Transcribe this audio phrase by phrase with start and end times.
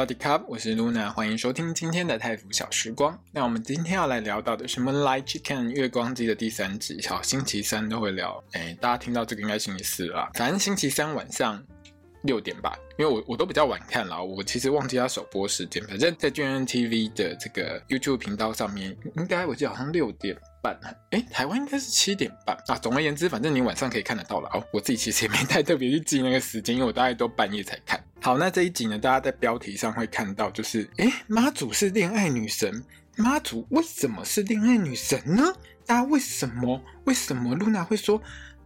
[0.00, 3.18] 萨瓦迪卡，我是 Luna，欢迎收听今天的泰腐小时光。
[3.32, 6.98] 那我们今天要来聊到的是《Moonlight Chicken》月光鸡的第三集。
[7.06, 8.42] 好，星期三都会聊。
[8.52, 11.62] 哎，大家听到这个应该星期四了，反正星期三晚上
[12.22, 15.82] 六点吧，因为我我都比较晚看了，我其实忘记它首播时间。
[15.86, 20.78] 反正在 G N T V 的这个 YouTube 频道上面，应该我记得好像六点半，
[21.10, 22.76] 哎，台湾应该是七点半啊。
[22.76, 24.62] 总而言之，反正你晚上可以看得到了哦。
[24.72, 28.02] 我自己其实也没太特别去记那个时间，因为我大概都半夜才看。
[28.20, 32.84] 好，那这一集呢，大家在标题上会看到，就是，诶，妈祖是恋爱女神，
[33.16, 35.54] 妈祖为什么是恋爱女神呢？
[35.86, 38.22] 大家为什么为什么露娜会说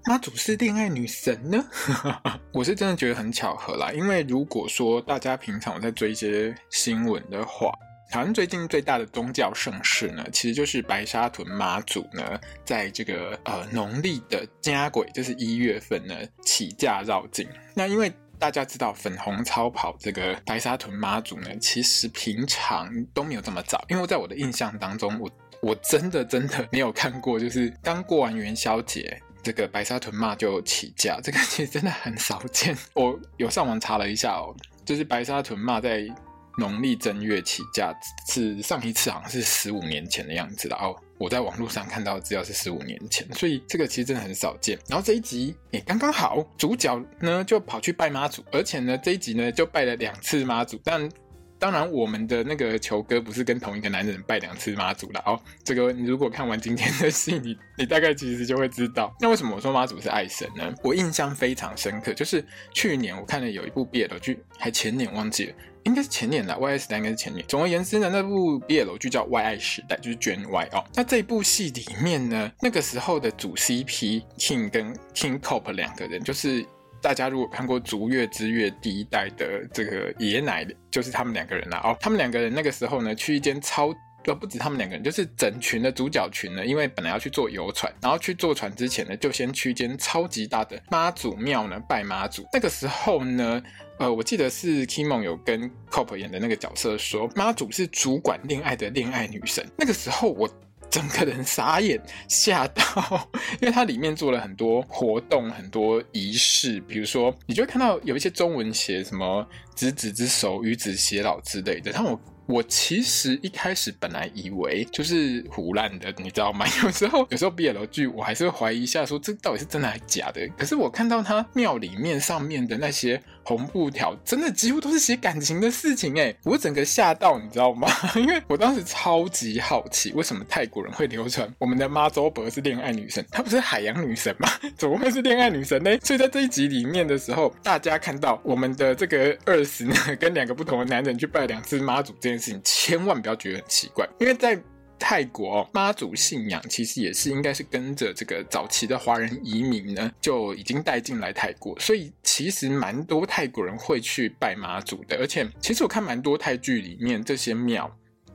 [0.07, 1.65] 妈祖是恋爱女神呢？
[2.53, 7.73] 我是真的觉得很巧合啦，因为如果说大家平常在追一些新闻的话，
[8.11, 18.13] 好像最近最大的宗教盛事呢，其实就是白沙屯妈祖呢，在这个呃农历的家鬼，就是一月份呢起驾绕境，那因为。
[18.37, 25.31] 大家知道粉红超跑这个白沙屯妈祖呢，其实平常都没有这么早，因为在我的印象当中，我
[25.63, 32.77] 我真的真的没有看过，就是刚过完元宵节，这个白沙屯妈就起驾，这个其实真的很少见。
[32.95, 36.09] 我有上网查了一下哦，就是白沙屯妈在。
[36.57, 37.93] 农历正月起驾
[38.31, 44.79] 是上一次好像是十五年前的样子了哦，我在网络上看到的资料是十五年前，所以这个其实真的很少见。
[44.87, 51.11] 然后这一集也刚刚好，主角呢就跑去拜妈祖，而且呢这一集呢就拜了两次妈祖，但。
[51.59, 55.41] 当然，我们的那个球哥不是跟同一个男人拜两次妈祖了哦。
[55.63, 59.15] 这个你如果看完今天的戏，你 你大概其实就会知道。
[59.21, 60.75] 那为什么我说妈祖是爱神呢？
[60.83, 65.55] 我印象非常深刻，就是去年我看了有一部 BL 剧，还前年忘记了，
[65.85, 66.59] 应该是前年了。
[66.59, 67.45] Y S 时代应该是前年。
[67.47, 70.85] 总而言之呢，那部 BL 剧叫《Y I 时代》，就是卷 Y 哦。
[70.95, 76.67] 那这部戏里面呢，那个时候的主 CP King 跟 King Cop 两个人就是。
[77.05, 81.79] 大家如果看过《逐月之月》第一代的这个爷奶，就是他们两个人啦。
[81.85, 83.95] 哦，他们两个人那个时候呢，去一间超，
[84.25, 92.43] 呃，不止他们两个人，就是整群的主角群呢，因为本来要去坐游船，然后去坐船之前呢，就先去一间超级大的妈祖庙呢拜妈祖。
[92.51, 93.63] 那个时候呢，
[93.99, 99.63] 呃，我记得是 Kimon 有跟 Cop 演的那个角色说，妈祖是主管恋爱的恋爱女神。
[99.77, 100.49] 那个时候我。
[100.91, 103.29] 整个人傻眼， 吓到，
[103.61, 111.91] 因为它里面做了很多活动，很多仪式，比如说，你就会看到有一些中文写什么“执子之手，与子偕老”之类的。
[111.93, 116.67] 但我我其实一开始本来以为就是胡烂的，你知道吗？
[116.83, 120.47] 有时候有时候 BL 剧我还是会怀疑一下，说这到底是真的还是假的。
[120.57, 123.23] 可是我看到他庙里面上面的那些。
[123.45, 127.89] 红布条真的几乎都是写感情的事情哎，我整个吓到，你知道吗？
[128.17, 133.25] 因为我当时超级好奇，为什么泰国人会流传我们的妈祖婆是恋爱女神？
[133.31, 134.49] 她不是海洋女神吗？
[134.77, 135.91] 怎么会是恋爱女神呢？
[136.03, 144.59] 所以在这一集里面的时候，大家看到我们的这个二十呢，跟两个不同的男人去拜两次妈祖这件事情，千万不要觉得很奇怪，因为在。
[144.99, 155.17] 泰国妈祖信仰其实也是应该是跟着这个早期的华人移民呢，就已经带进来泰国，所以其实蛮多泰国人会去拜妈祖的。
[155.19, 157.91] 而且其实我看蛮多泰剧里面这些庙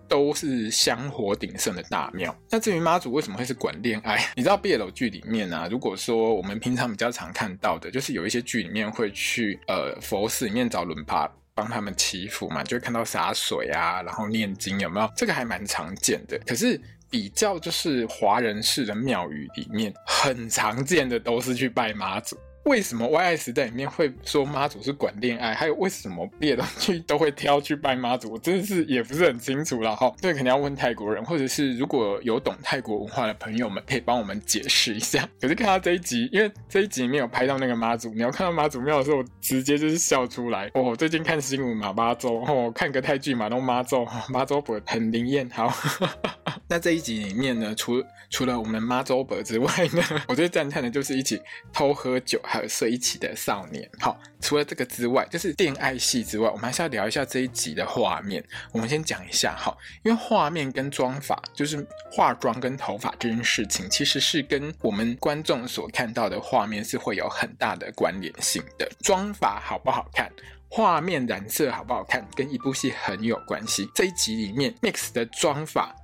[0.08, 2.36] 都是香火鼎盛的大庙。
[2.50, 4.24] 那至于妈祖为什么会是管恋爱？
[4.36, 11.32] 你知道 BL 剧里面啊，如果说我们平常比较常看到的，就是有一些剧里面会去呃佛寺里面找轮趴。
[11.60, 15.12] 帮他们祈福嘛，就会看到洒水啊，然后念经，有没有？
[15.14, 16.40] 这个还蛮常见的。
[16.48, 22.38] 可是比较就是华人式的庙宇里面，很常见的都是去拜妈祖。
[22.66, 25.56] 为什么 YI 时代里面会说妈祖是管恋爱？
[25.56, 28.34] 还有为什么别的东西都会挑去拜妈祖？
[28.34, 30.14] 我真的是也不是很清楚了哈。
[30.20, 35.28] 这个肯定要问泰国人，或者是如果有懂泰国文化的朋友们，可以帮我们解释一下。
[35.40, 40.70] 可是看到这一集，因为这一集没有拍到那个妈祖，你要看到妈祖庙的时候，我直接就是笑出来。
[40.74, 45.50] 哦，最近看新闻嘛，妈祖哦，看个泰剧嘛，弄妈祖，妈祖不很灵验。
[45.50, 45.74] 好，
[46.68, 51.42] 那这一集里面呢，除除了我们妈祖伯之外呢，我最赞叹的就是一起
[51.74, 52.40] 偷喝酒。
[52.52, 58.44] 还有睡一起的少年，好，除了这个之外，就是恋爱戏之外，我们还是要聊一下这一集的画面。
[58.72, 68.90] 我们先讲一下，哈，因为画面跟妆发，就是化妆跟头发这件事情，其实是跟我们观众所看到的画面是会有很大的关联性的。
[69.02, 70.32] 妆发好不好看，
[70.70, 73.88] 画面染色好不好看，跟一部戏很有关系。
[73.94, 75.96] 这一集里面，Mix 的妆发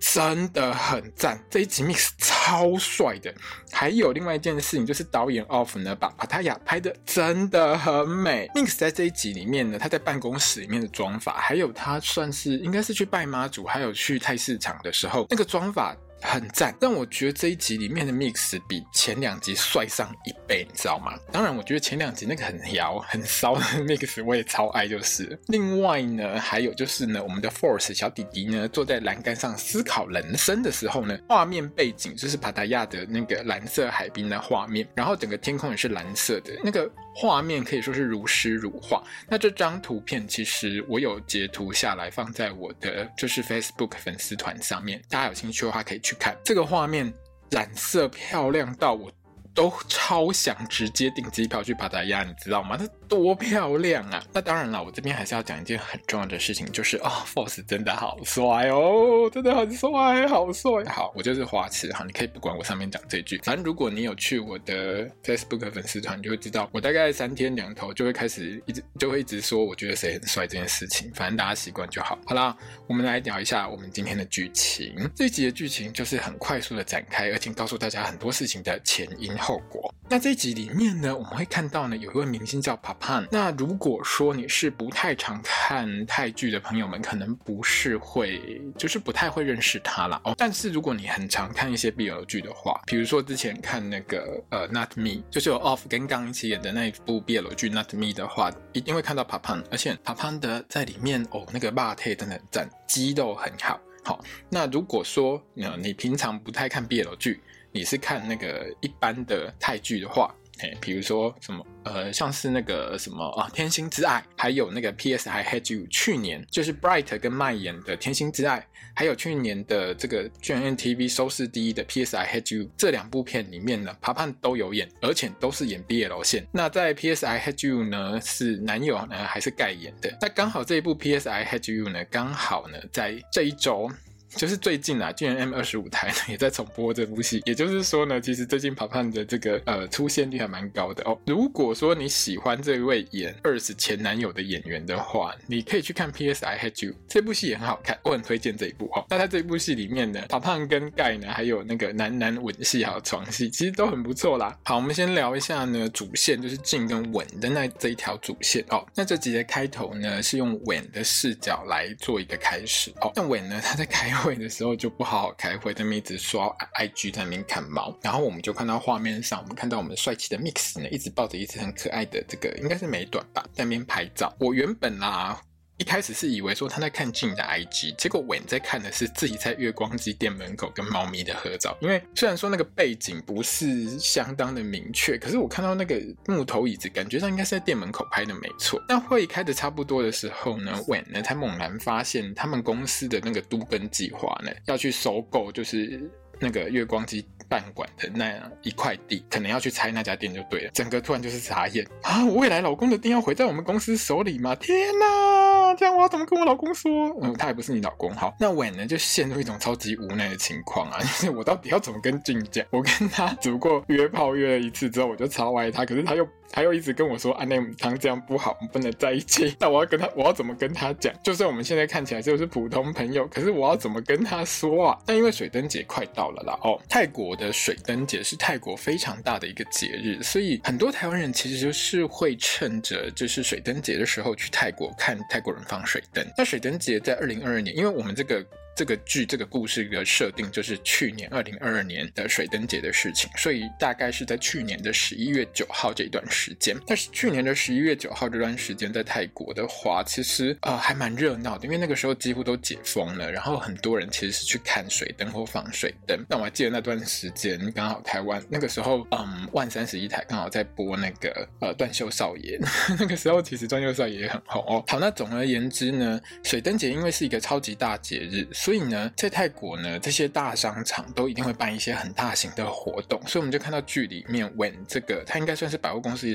[0.00, 3.32] 真的很赞，这一集 Mix 超帅的。
[3.70, 8.48] 还有另外一件事情，就是导演 Off 呢，把帕塔雅拍的真的很美。
[8.54, 15.94] Mix 在这一集里面呢，他在办公室里面的妆法，还有他算是应该是去拜妈祖，还有去菜市场的时候，那个妆法。
[16.22, 21.18] 很赞，但我觉得这一集里面的 Mix 比前两集帅上一倍，你知道吗？
[21.32, 25.38] 当然，我觉得前两集那个很摇、很骚的 Mix 我也超爱，就是。
[25.46, 36.90] 另外呢，还有就是呢，我们的 Force 小弟弟呢，坐在栏杆上思考人生的时候呢，画面背景就是帕达亚的那个蓝色海滨的画面，然后整个天空也是蓝色的，那个
[37.20, 39.04] 画面可以说是如诗如画。
[39.28, 46.16] 那这张图片其实我有截图下来放在我的就是 Facebook 粉丝团上面，大家有兴趣的话可以去。
[46.16, 47.12] 看这个画面，
[47.50, 49.12] 染色漂亮到我。
[49.52, 52.76] 都超想直接订机票去帕达亚，你知道吗？
[52.76, 54.22] 它多漂亮啊！
[54.32, 60.84] 那当然了，我这边还是要讲一件很重要的事情，就是哦，Force 真的好帅哦，真的很帅，好帅！
[60.84, 72.16] 好，我就是花痴哈，你可以不管我上面讲这句，反正如果你有去我的 Facebook 粉丝团，你就会知道，我大概三天两头就会开始一直就会一直说我觉得谁很帅这件事情，反正大家习惯就好。
[72.24, 74.94] 好啦，我们来聊一下我们今天的剧情。
[75.16, 79.36] 这一集的剧情就是很快速的展开，而且告诉大家很多事情的前因。
[79.40, 79.92] 后果。
[80.08, 83.26] 那这一集里面呢，我们会看到呢，有一位明星叫 Pop pan。
[83.30, 90.20] 那如果说你是不太常看泰剧的朋友们，可能不是会，就是不太会认识他啦。
[90.24, 90.34] 哦。
[90.36, 99.64] 但是如果你很常看一些 BL 剧的话，比如说之前看那个呃 Not Me，就是有 Off 跟刚一起演的那一部 BL 剧 Not Me 的话，一定会看到 Papan。
[99.70, 103.80] 而且 Papan 的在里面哦，那个肉体真的很赞，肌肉很好。
[104.04, 110.34] 好，那如果说你平常不太看 BL 剧，你是看那个一般的泰剧的话，
[110.80, 115.28] 比如说什么，呃，像是那个什么啊，《天心之爱》，还有那个《P.S.
[115.28, 118.58] I Had You》，去年就是 Bright 跟麦演的《天心之爱》，
[118.94, 122.16] 还有去年的这个 G N T V 收视第一的《P.S.
[122.16, 126.46] I Had You》，这两部片里面呢爬爬都有演，而且都是演 BL 线。
[126.52, 127.24] 那在《P.S.
[127.24, 130.16] I Had You》呢，是男友呢还是盖演的？
[130.20, 131.28] 那刚好这一部《P.S.
[131.28, 133.90] I Had You》呢，刚好呢在这一周。
[134.36, 141.18] 就是最近啊，GMM 二十五台呢也在重播这部戏，也就是说呢，其实最近 Papan 的这个呃出现率还蛮高的哦。
[141.26, 146.44] 如果说你喜欢这位演 Earth 前男友的演员的话，你可以去看 P.S.
[146.44, 149.04] I Hate You 这部戏也很好看，我很推荐这一部哦。
[149.10, 154.56] 那在这部戏里面呢，Papan 跟盖呢还有那个男男吻戏还有床戏，其实都很不错啦。
[154.64, 158.86] 好，我们先聊一下呢主线，就是静跟吻的那这一条主线哦。
[158.94, 163.10] 那这集的开头呢是用吻的视角来做一个开始哦。
[163.16, 164.19] 那吻呢他在开。
[164.22, 166.46] 会的时候就不好好开会，他们一直刷
[166.78, 167.96] IG，在那边看猫。
[168.02, 174.34] 然后我们就看到画面上，我们看到我们帅气的 Mix 呢，一直抱着一只很可爱的这个，应该是美短吧，在那边拍照。
[174.38, 175.40] 我原本啦。
[175.80, 181.74] 一开始是以为说他在看静的 IG，结果稳在看的是自己在月光机店门口跟猫咪的合照。
[181.80, 188.78] 因为虽然说那个背景不是相当的明确，可是我看到那个木头椅子，感觉上应该是在店门口拍的没错。
[188.90, 195.98] 那会议开的差不多的时候呢，稳呢才猛然发现他们公司的那个都更计划呢要去收购，就是
[196.38, 198.30] 那个月光机饭馆的那
[198.60, 200.70] 一块地，可能要去拆那家店就对了。
[200.74, 202.22] 整个突然就是傻眼啊！
[202.26, 204.54] 我未来老公的店要毁在我们公司手里吗？
[204.54, 205.49] 天哪！
[205.74, 206.90] 这样我要怎么跟我老公说？
[207.22, 208.12] 嗯，他也不是你老公。
[208.14, 212.64] 好，那婉呢就陷入一种超级无奈的情况啊， 就是我到底要怎么跟俊讲？
[212.70, 216.26] 我跟他只不过约炮约了一次之后，我就超爱他，可是他又。
[216.50, 221.12] 他又一直跟我说：“安内姆汤这样不好，我们不能在一起。”那我要跟他，我要怎么跟他讲？
[221.22, 224.98] 就算我们现在看起来就是普通朋友，可是我要怎么跟他说啊？
[225.06, 236.26] 那因为水灯节快到了啦，哦，泰国的水灯节是泰国非常大的一个节日，所以很多台湾人其实就是会趁着就是水灯节的时候去泰国看泰国人放水灯。
[236.36, 238.44] 那水灯节在二零二二年，因为我们这个。
[238.80, 246.74] 这个剧这个故事的设定就是去年二零二二年的水灯节的事情，所以大概是在去年的十一月九号这段时间。
[246.86, 256.18] 但是去年的十一月九号这段时间在泰国的话，其实呃还蛮热闹的，因为那个时候几乎都解封了，然后很多人其实是去看水灯或放水灯。
[256.26, 262.58] 那我还记得那段时间刚好台湾那个时候，嗯，万三十一台刚好在播那个呃断袖少爷，
[262.98, 264.82] 那个时候其实断袖少爷也很红哦。
[264.88, 268.48] 好，那总而言之呢，水灯节因为是一个超级大节日。
[268.52, 276.28] 所所以呢，在泰国呢，这些大商场都一定会办一些很大型的活动，所以我们就看到剧里面文这个他应该算是百货公司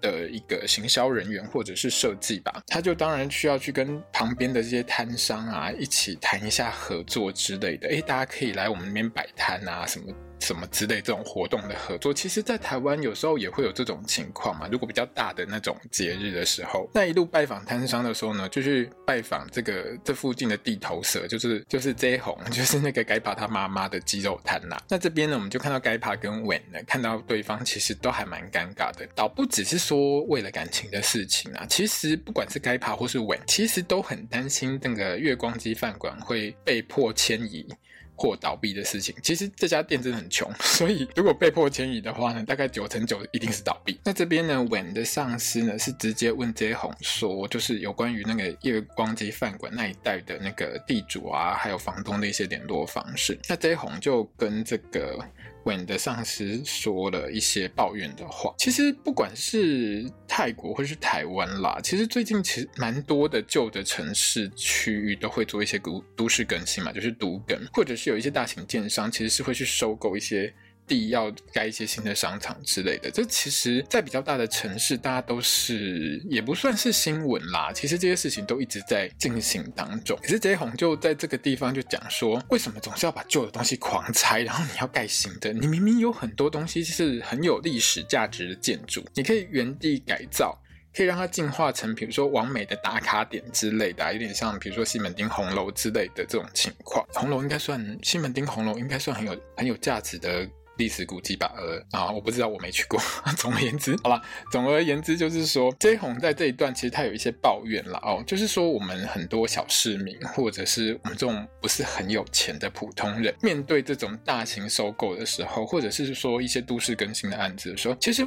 [0.00, 7.86] 的一个行销人员或者是设计吧，他就当然需要去跟旁边的这些摊商啊一起谈一下合作之类的。
[7.88, 10.06] 诶，大家可以来我们那边摆摊啊什么。
[10.42, 12.12] 什么之类这种活动的合作。
[12.12, 14.68] 其实，在台湾有时候也会有这种情况嘛。
[14.70, 24.76] 如果比较大的那种节日的时候，那一路拜访摊商的时候呢，就去拜访这个这附近的地头蛇，就是就是 J 红， 就是那个该爬他妈妈的鸡肉摊呐。
[24.88, 37.66] 那这边呢，我们就看到该爬跟稳呢，看到对方其实都还蛮尴尬的，倒不只是说为了感情的事情啊，其实不管是该爬或是稳其实都很担心那个月光鸡饭馆会被迫迁移。
[38.14, 43.98] 或倒闭的事情，其实这家店真的很穷， 所以如果被迫迁移的话呢，大概九成九一定是倒闭。
[44.04, 53.38] 那这边呢，Wen 的上司呢是直接问 J 红说，就是有关于那个月光街饭馆那一带的那个地主啊，还有房东的一些联络方式。
[53.48, 55.18] 那 J 红就跟这个。
[55.64, 58.54] Wen 的上司说了一些抱怨的话。
[58.58, 70.52] 其实不管是泰国或是台湾啦，其实最近其实蛮多的旧的城市区域都会做一些都都市更新嘛，就是都更，或者是有一些大型建商其实是会去收购一些。
[70.86, 77.72] 地要盖一些新的商场之类的，这其实，在比较大的城市，大家都是也不算是新闻啦。
[77.72, 80.18] 其实这些事情都一直在进行当中。
[80.20, 85.52] 可是 J 红就在这个地方就讲说，为什么总是要把旧的东西狂拆，然后你要盖新的？
[85.52, 90.58] 你明明有很多东西是很有历史价值的建筑，你可以原地改造，
[90.94, 97.06] 可以让它进化成，比如说完美的打卡点之类的，有点像比如说西门町红楼之类的这种情况。
[97.14, 100.46] 红楼应该算西门町红楼应该算很有很有价值的。
[100.76, 103.00] 历史古迹吧，呃啊，我不知道，我没去过。
[103.36, 118.26] 总而言之，好了，总而言之就是说，J 红在这一段其实他有一些抱怨了哦，就是说我们很多小市民，或者是我们这种不是很有钱的普通人，面对这种大型收购的时候，或者是说一些都市更新的案子的时候，其实。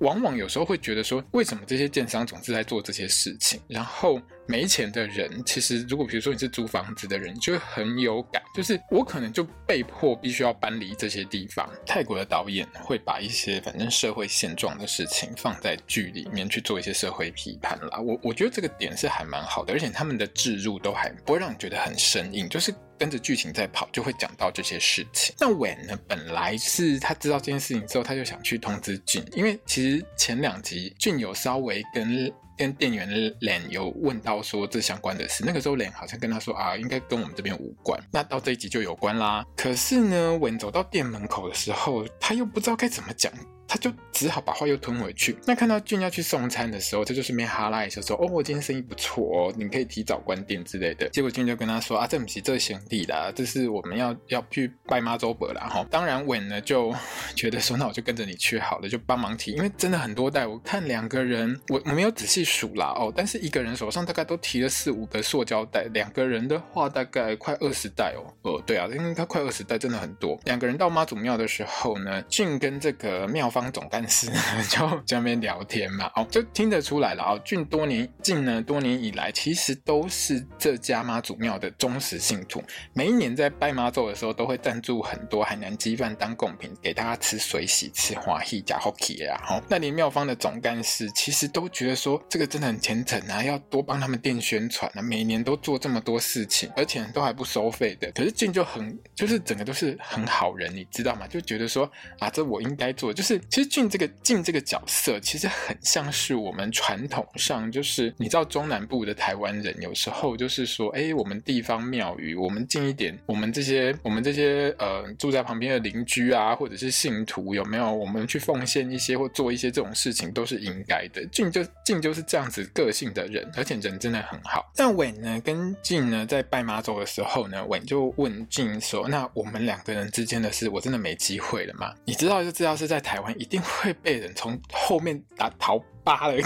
[0.00, 3.60] 往往有时候会觉得说，为什么这些建商总是在做这些事情？
[3.68, 11.68] 然后没钱的人，其实如果比如说你是租房子的人，就会很有感，就是我可能就被迫必须要搬离这些地方。
[11.86, 17.98] 泰国的导演会把一些反正社会现状的事情放在剧里面去做一些社会批判啦。
[17.98, 22.74] 我我觉得这个点是还蛮好的，而且他们的置入都还不会让你觉得很生硬，就是。
[22.98, 25.34] 跟着剧情在跑，就会讲到这些事情。
[25.38, 25.98] 那 Wen 呢？
[26.08, 33.08] 本来是他知道这件事情之后，他就想去通知俊，因为其实前两集俊有稍微跟跟店员
[33.40, 35.44] Len 有问到说这相关的事。
[35.46, 38.00] 那个时候 Len 好像跟他说啊，应该跟我们这边无关。
[38.10, 39.44] 那到这一集就有关啦。
[39.56, 43.32] 可是呢，Wen 走到店门口的时候，他又不知道该怎么讲。
[43.68, 45.36] 他就只好把话又吞回去。
[45.44, 56.94] 那看到俊要去送餐的时候，他就顺便哈拉一下说：“哦，我今天生意不错哦，你可以提早关店之类的。”结果俊就跟他说：“啊，这不是这兄弟啦，这是我们要要去拜妈祖伯啦。”哈，当然稳呢就
[57.34, 60.46] 觉得说：“那我就跟着你去好了，就帮忙提，因为真的很多袋。
[60.46, 68.22] 我看两个人，我我没有仔细数啦哦，但是一个人手上大概都提了四五个塑胶袋，两个人的话大概快二十袋哦。
[68.42, 70.38] 哦，对啊，因为他快二十袋，真的很多。
[70.44, 73.50] 两个人到妈祖庙的时候呢，俊跟这个庙。
[73.56, 74.30] 方总干事
[74.68, 77.40] 就在那边聊天嘛，哦，就听得出来了哦。
[77.42, 89.40] 俊多年近呢，多年以来其实都是这家妈祖庙的忠实信徒，每一年在拜妈祖的时候，都会赞助很多海南鸡饭当贡品给大家吃水洗吃欢喜加好气啊。
[89.48, 98.12] 哦，那连庙方的总干事其实都觉得说这个真的很虔诚啊，要多帮他们店宣传啊，每年都做这么多事情，而且都还不收费的。
[98.12, 101.26] 可是俊就很就是整个都是很好人，你知道吗？
[101.26, 103.40] 就觉得说啊，这我应该做，就是。
[103.50, 121.24] 其实俊这个俊这个角色，其实很像是我们传统上，就是你知道中南部的台湾人，有时候就是说，哎，我们地方庙宇，我们近一点，我们这些我们这些呃住在旁边的邻居啊，或者是信徒，有没有我们去奉献一些或做一些这种事情，都是应该的。
[121.26, 124.70] 俊就俊就是这样子个性的人，而且人真的很好。
[124.74, 131.94] 但伟呢，跟俊呢在拜妈祖的时候呢伟就问俊说：“那我们两个人之间的事，我真的没机会了吗？
[132.04, 136.36] 你知道就知道是在台湾。”一定会被人从后面打逃扒了。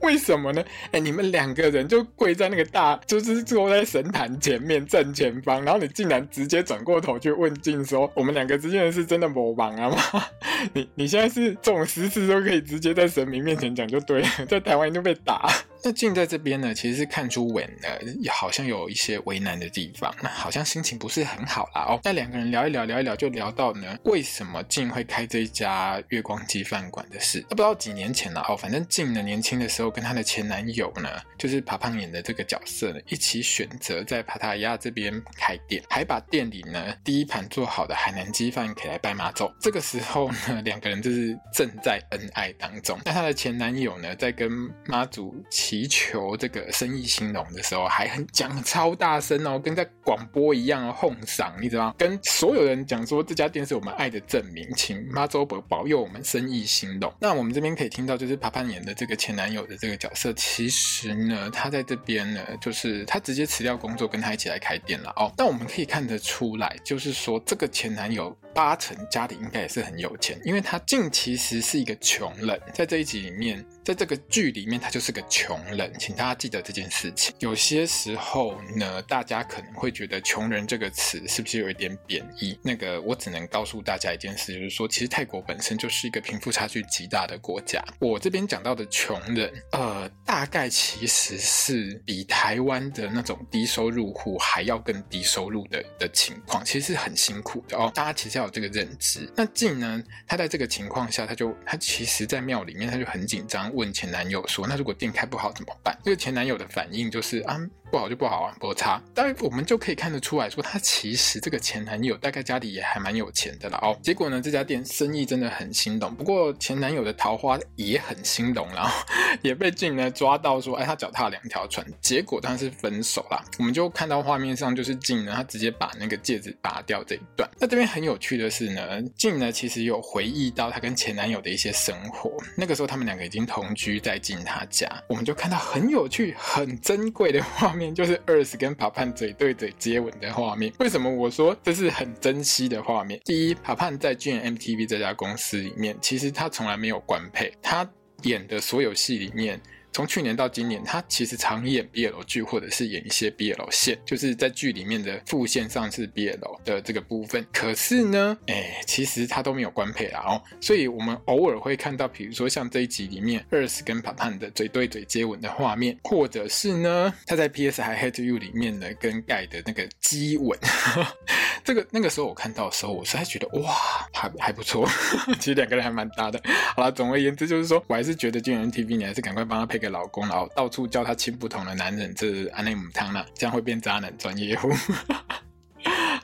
[0.00, 0.64] 为什么呢？
[0.92, 10.24] 哎，你们两个人就跪在那个大，就是坐在神坛前面正前方，然后你竟然直接转过头去问静说：“我们两个之间的事真的没忙啊吗？”
[10.72, 15.52] 你你现在是这种私事都可以直接在神明面前讲就对了，在台湾就被打。
[15.82, 17.88] 那静在这边呢，其实是看出 Wen 呢，
[18.30, 22.00] 好像有一些为难的地方，那好像心情不是很好啦哦。
[22.04, 27.40] 那两个人聊一聊，聊一聊，就聊到呢，为什么静会开这一家月光鸡饭馆的事。
[27.48, 31.08] 那不知道几年前了哦，反正静呢年轻的时候跟她的前男友呢，
[31.38, 39.50] 就是爬胖演的这个角色呢，一起选择在帕塔亚这边开店，还把店里呢第一盘做好的海南鸡饭给来拜妈祖。
[39.58, 42.98] 这个时候呢，两个人就是正在恩爱当中。
[43.04, 44.50] 那她的前男友呢，在跟
[44.86, 45.34] 妈祖。
[45.70, 51.94] 祈求这个生意兴隆的时候，还很讲超大声哦，跟在广播一样，哄嗓，你知道？
[51.96, 57.14] 跟所有人讲说这家店是我们爱的证明，请妈祖伯保佑我们生意兴隆。
[57.20, 65.32] 那我们这边可以听到，就是帕帕演的这个前男友的这个角色，其实呢，他在这边呢，就是他直接辞掉工作，跟他一起来开店了哦。
[65.36, 73.64] 但我们可以看得出来，就是说这个前男友八成家里应该也是很有钱，因为他静其实是一个穷人，在这一集里面。
[73.90, 77.34] 在这个剧里面，他就是个穷人，请大家记得这件事情。
[77.40, 82.56] 有些时候呢，大家可能会觉得“穷人”这个词是不是有一点贬义？
[82.62, 87.82] 那个，我只能告诉大家一件事，就是说，其实泰国本身就是一个贫富差距极大的国家。
[87.98, 97.90] 我这边讲到的穷人，呃，大概其实是比台湾的那种低收入户还要更低收入的的情况，其实是很辛苦的哦。
[97.92, 99.28] 大家其实要有这个认知。
[99.34, 103.68] 那静呢，他在这个情况下，他就他其实，在庙里面，他就很紧张。
[103.80, 107.58] 问前男友说：“那如果店开不好怎么办？”这个前男友的反应就是：“啊。”
[107.90, 109.02] 不好就不好啊，不差。
[109.14, 113.98] 当然，我们就可以看得出来说，他其实这个前男友大概家里也还蛮有钱的了哦。
[114.02, 116.14] 结果呢，这家店生意真的很兴隆。
[116.14, 119.04] 不过前男友的桃花也很兴隆，然后
[119.42, 121.84] 也被静呢抓到说，哎，他脚踏两条船。
[122.00, 123.44] 结果当然是分手啦。
[123.58, 127.50] 我们就看到画面上就是静呢，他直接把那个戒指拔掉这一段。
[127.58, 132.32] 那这边很有趣的是呢，静呢其实有回忆到她跟前男友的一些生活。
[132.56, 137.79] 那个时候他们两个已经同居在静他家，我们就看到很有趣、很珍贵的画面。
[137.94, 140.72] 就是 Earth 跟 Papan 嘴对嘴接吻的画面。
[140.80, 143.20] 为什么我说这是很珍惜的画面？
[143.24, 147.88] 第一，Papan 在 GMTV 这家公司里面，其实他从来没有官配，他
[148.24, 149.60] 演的所有戏里面。
[149.92, 157.44] 从去年到今年，他其实常演 BL 剧，或者是演一些 BL 线，就是在剧里面的副线上是 BL 的这个部分。
[157.52, 170.58] 可是呢，哎，其实他都没有官配啦哦，所以我们偶尔会看到，比如说像这一集里面 Earth 跟胖胖的嘴对嘴接吻的画面，或者是呢，他在 PS I Hate You 里面呢跟盖的那个激吻。
[171.64, 173.74] 这个那个时候我看到的时候，我实在觉得哇，
[174.12, 174.88] 还还不错，
[175.38, 176.40] 其实两个人还蛮搭的。
[176.76, 184.70] 好了，总而言之就是说，我还是觉得 GMMTV 你还是赶快帮他配个老公，然后到处叫他亲不同的男人，这是安内姆汤了，这样会变渣男专业户。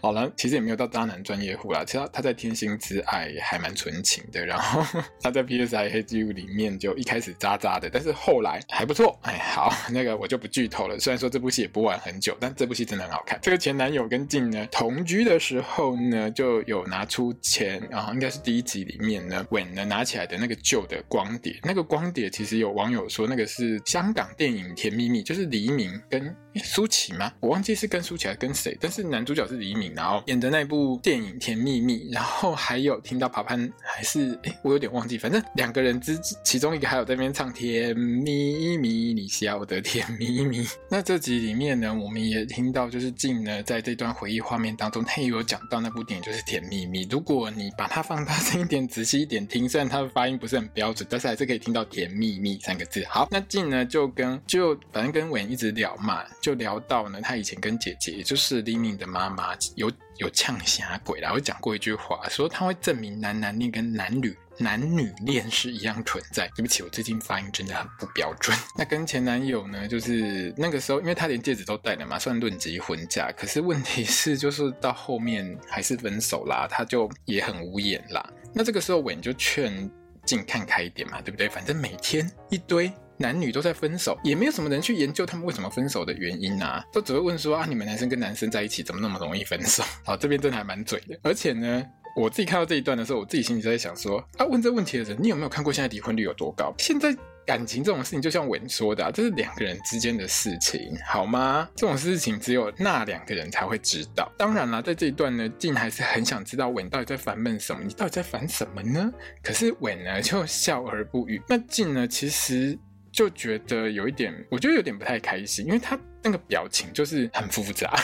[0.00, 1.84] 好了，其实也没有到渣男专业户啦。
[1.84, 4.82] 其实他，在《天心之爱》还蛮纯情的，然后
[5.20, 5.74] 他在《P.S.
[5.74, 9.18] I Hate You》里面就一开始渣渣的，但是后来还不错。
[9.22, 10.98] 哎，好，那个我就不剧透了。
[10.98, 13.38] 虽然说这部戏也播完很久，但这部戏真的很好看。
[13.42, 27.32] 这个前男友跟静呢同居的时候呢，就有拿出钱，然后应该是第一集里面呢，Wen 呢拿起来的那个旧的光碟，那个光碟其实有网友说那个是香港电影《甜蜜蜜》，就是黎明跟舒淇吗？
[27.40, 29.86] 我忘记是跟舒淇还是跟谁，但是男主角是黎明。
[29.94, 40.66] 然后演的那部电影《甜蜜蜜》，然后还有听到帕潘还是诶，我有点忘记，反正两个人之其中一个还有在那边唱《甜蜜蜜》，你笑的甜蜜蜜。
[40.90, 47.06] 那这集里面呢，我们也听到就是静呢在这段回忆画面当中，他也有讲到那部电影就是《甜蜜蜜》。
[47.10, 53.02] 如果你把它放大声一点、仔细一点听，虽然它的发音不是很标准，但是还是可以听到“甜蜜蜜”三个字。
[53.08, 59.90] 好，那静呢就跟就反正跟韦一直聊嘛，就聊到呢他以前跟姐姐，也就是李敏的妈妈有。
[60.18, 66.48] 有呛侠鬼啦，我讲过一句话，说他会证明男男恋跟男女男女恋是一样存在。
[66.56, 68.56] 对不起，我最近发音真的很不标准。
[68.78, 73.30] 那跟前男友呢，就是那个时候，因为他连戒指都戴了嘛，算论及婚嫁。
[73.32, 78.26] 可是问题是，就是到后面还是分手啦，他就也很无言啦。
[78.54, 79.90] 那这个时候，韦就劝
[80.24, 81.46] 静看开一点嘛，对不对？
[81.46, 82.90] 反正每天一堆。
[83.18, 89.82] 男女都在分手，也没有什么人去研究他们为什么分手的原因啊，都只会问说啊，你们男生跟男生在一起怎么那么容易分手？
[90.04, 91.18] 好，这边真的还蛮嘴的。
[91.22, 91.84] 而且呢，
[92.16, 96.74] 我自己看到这一段的时候，我自己心里在想说，啊，问这问题的人，你有没有看过现在离婚率有多高？
[96.78, 97.14] 现在
[97.46, 101.68] 感情这种事情，就像文说的，这是两个人之间的事情，好吗？
[101.76, 104.30] 这种事情只有那两个人才会知道。
[104.36, 109.12] 当然啦，在这一段呢，静还是很想知道文到底在烦闷什么，你到底在烦什么呢？
[109.42, 111.40] 可是文呢就笑而不语。
[111.48, 112.78] 那静呢，其实。
[113.16, 117.98] 就觉得有一点，我觉得有点不太开心，因为他那个表情就是很复杂，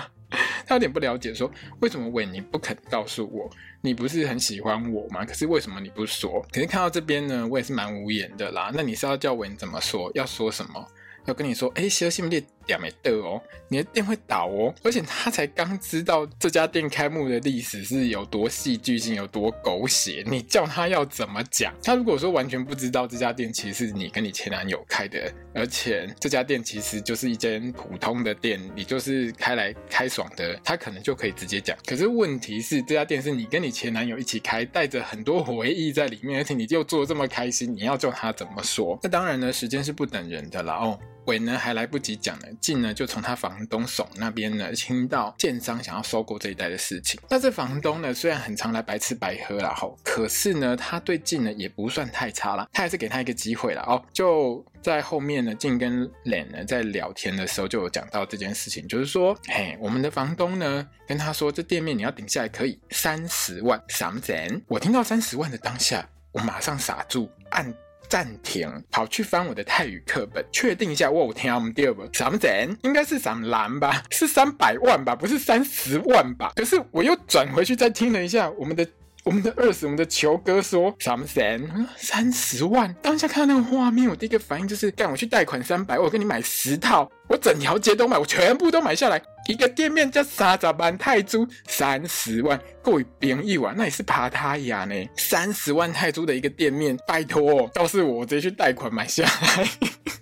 [0.66, 1.50] 他有点不了解，说
[1.80, 3.50] 为什么伟你不肯告诉我，
[3.80, 5.24] 你不是很喜欢我吗？
[5.24, 6.46] 可是为什么你不说？
[6.52, 8.70] 可是看到这边呢，我也是蛮无言的啦。
[8.74, 10.12] 那你是要叫韦怎么说？
[10.14, 10.86] 要说什么？
[11.24, 12.28] 要跟你说，哎，希尔西姆
[12.68, 14.74] 列店没得哦，你的店会倒哦。
[14.84, 21.74] 而且他才刚知道这家店开幕的历史是有多戏剧性、有多狗血，你叫他要怎么讲？
[21.82, 31.76] 他如果说完全不知道这家店其实是你跟你前男友开的，而且这家店其实就是一间普通的店，你就是开来开爽的，他可能就可以直接讲。
[31.86, 38.98] 可是问题是，这家店是你跟你前男友一起开，带着很多回忆在里面，而且你就做这么开心，你要叫他怎么说？
[39.02, 40.98] 那当然呢，时间是不等人的啦哦。
[41.28, 47.20] 伟呢还来不及讲呢，进呢就从他房东怂那边呢听到建商想要收购这一带的事情。
[47.28, 54.02] 那这房东呢虽然很常来白吃白喝啦，吼，可是呢他对进呢也不算太差啦，他还是给他一个机会了哦。
[54.12, 64.62] 就在后面呢，进跟莲呢在聊天的时候就有讲到这件事情，就是说，嘿，我们的房东呢跟他说，这店面你要顶下来可以三十万什么人。
[64.66, 67.74] 我听到三十万的当下，我马上傻住，按。
[68.08, 71.10] 暂停，跑去翻我的泰语课本，确定一下。
[71.10, 72.74] 我有听我们第二本什么钱？
[72.82, 74.02] 应该是什么蓝吧？
[74.10, 75.14] 是三百万吧？
[75.14, 76.52] 不是三十万吧？
[76.56, 78.86] 可是我又转回去再听了一下我们的
[79.24, 81.60] 我们的二十，我们的球哥说什么钱？
[81.96, 82.94] 三十万。
[83.02, 89.20] 当下看到那个画面，我第一个反应就是干，我去贷款三百万，我跟你买十套，我整条街都买，我全部都买下来。
[89.48, 94.94] 一个店面叫三十万泰铢，三十万贵便宜啊，那也是爬他呀呢。
[95.16, 99.66] 三十万泰铢的一个店面，拜托，倒是我直接去贷款买下来。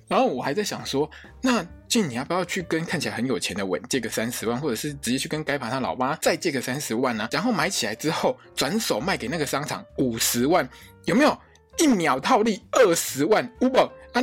[0.07, 1.11] 然后我还在想说，
[1.43, 10.69] 那晋你要不要去跟看起来很有钱的稳借个三十万，或者是直接去跟该盘他老妈再借个三十万呢、然后买起来之后转手卖给那个商场五十万，
[11.07, 11.37] 有没有？
[11.79, 13.91] 一秒套利二十万，有无？
[14.15, 14.23] 安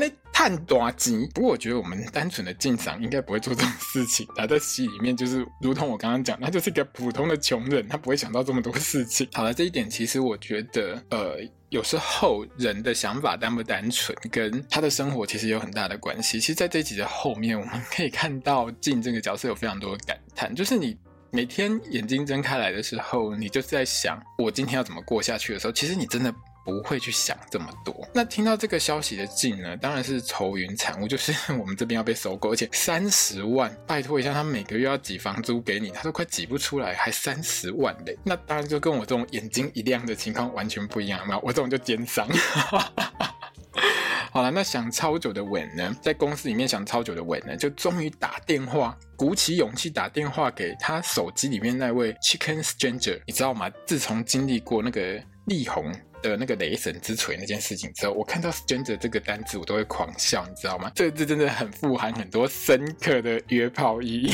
[0.49, 1.29] 尼赚大钱。
[1.33, 4.27] 不过我觉得我们单纯的进场应该不会做这种事情。
[4.35, 9.27] 他 在戏里面就是如同我刚刚讲，他就是一个普通的穷人，他不会想到这么多事情。
[9.33, 11.37] 好了，这一点其实我觉得，呃，
[11.69, 16.39] 有时候人的想法单不单纯，跟他的生活其实有很大的关系。
[16.39, 20.97] 其实，在这集的后面，我们可以看到晋这个角色有非常多的感叹，就是你
[21.31, 26.33] 每天眼睛睁开来的时候，你就是在想我今天要怎么过下去的时候，其实你真的。
[26.65, 28.07] 不会去想这么多。
[28.13, 38.17] 那听到这个消息的晋呢，当然是愁云惨雾， 就是我们这边要被收购，而且三十万，拜托一下，他每个月要挤房租给你，他都快挤不出来，还三十万嘞。
[38.23, 41.37] 那当然就跟我这种眼睛一亮的情况完全不一样，嘛？
[41.43, 42.27] 我这种就奸商。
[44.31, 53.69] 好了，那想超久的稳呢，在公司里面想超久的稳呢，就终于打电话，鼓起勇气打电话给他手机里面那位 Chicken Stranger，你知道吗？
[53.85, 55.93] 自从经历过那个力宏。
[56.23, 60.91] 的那个雷神之锤那件事情之后，我看到 stranger 这个单字，我都会狂笑，你知道吗？
[60.95, 64.33] 这个字真的很富含很多深刻的约炮意义。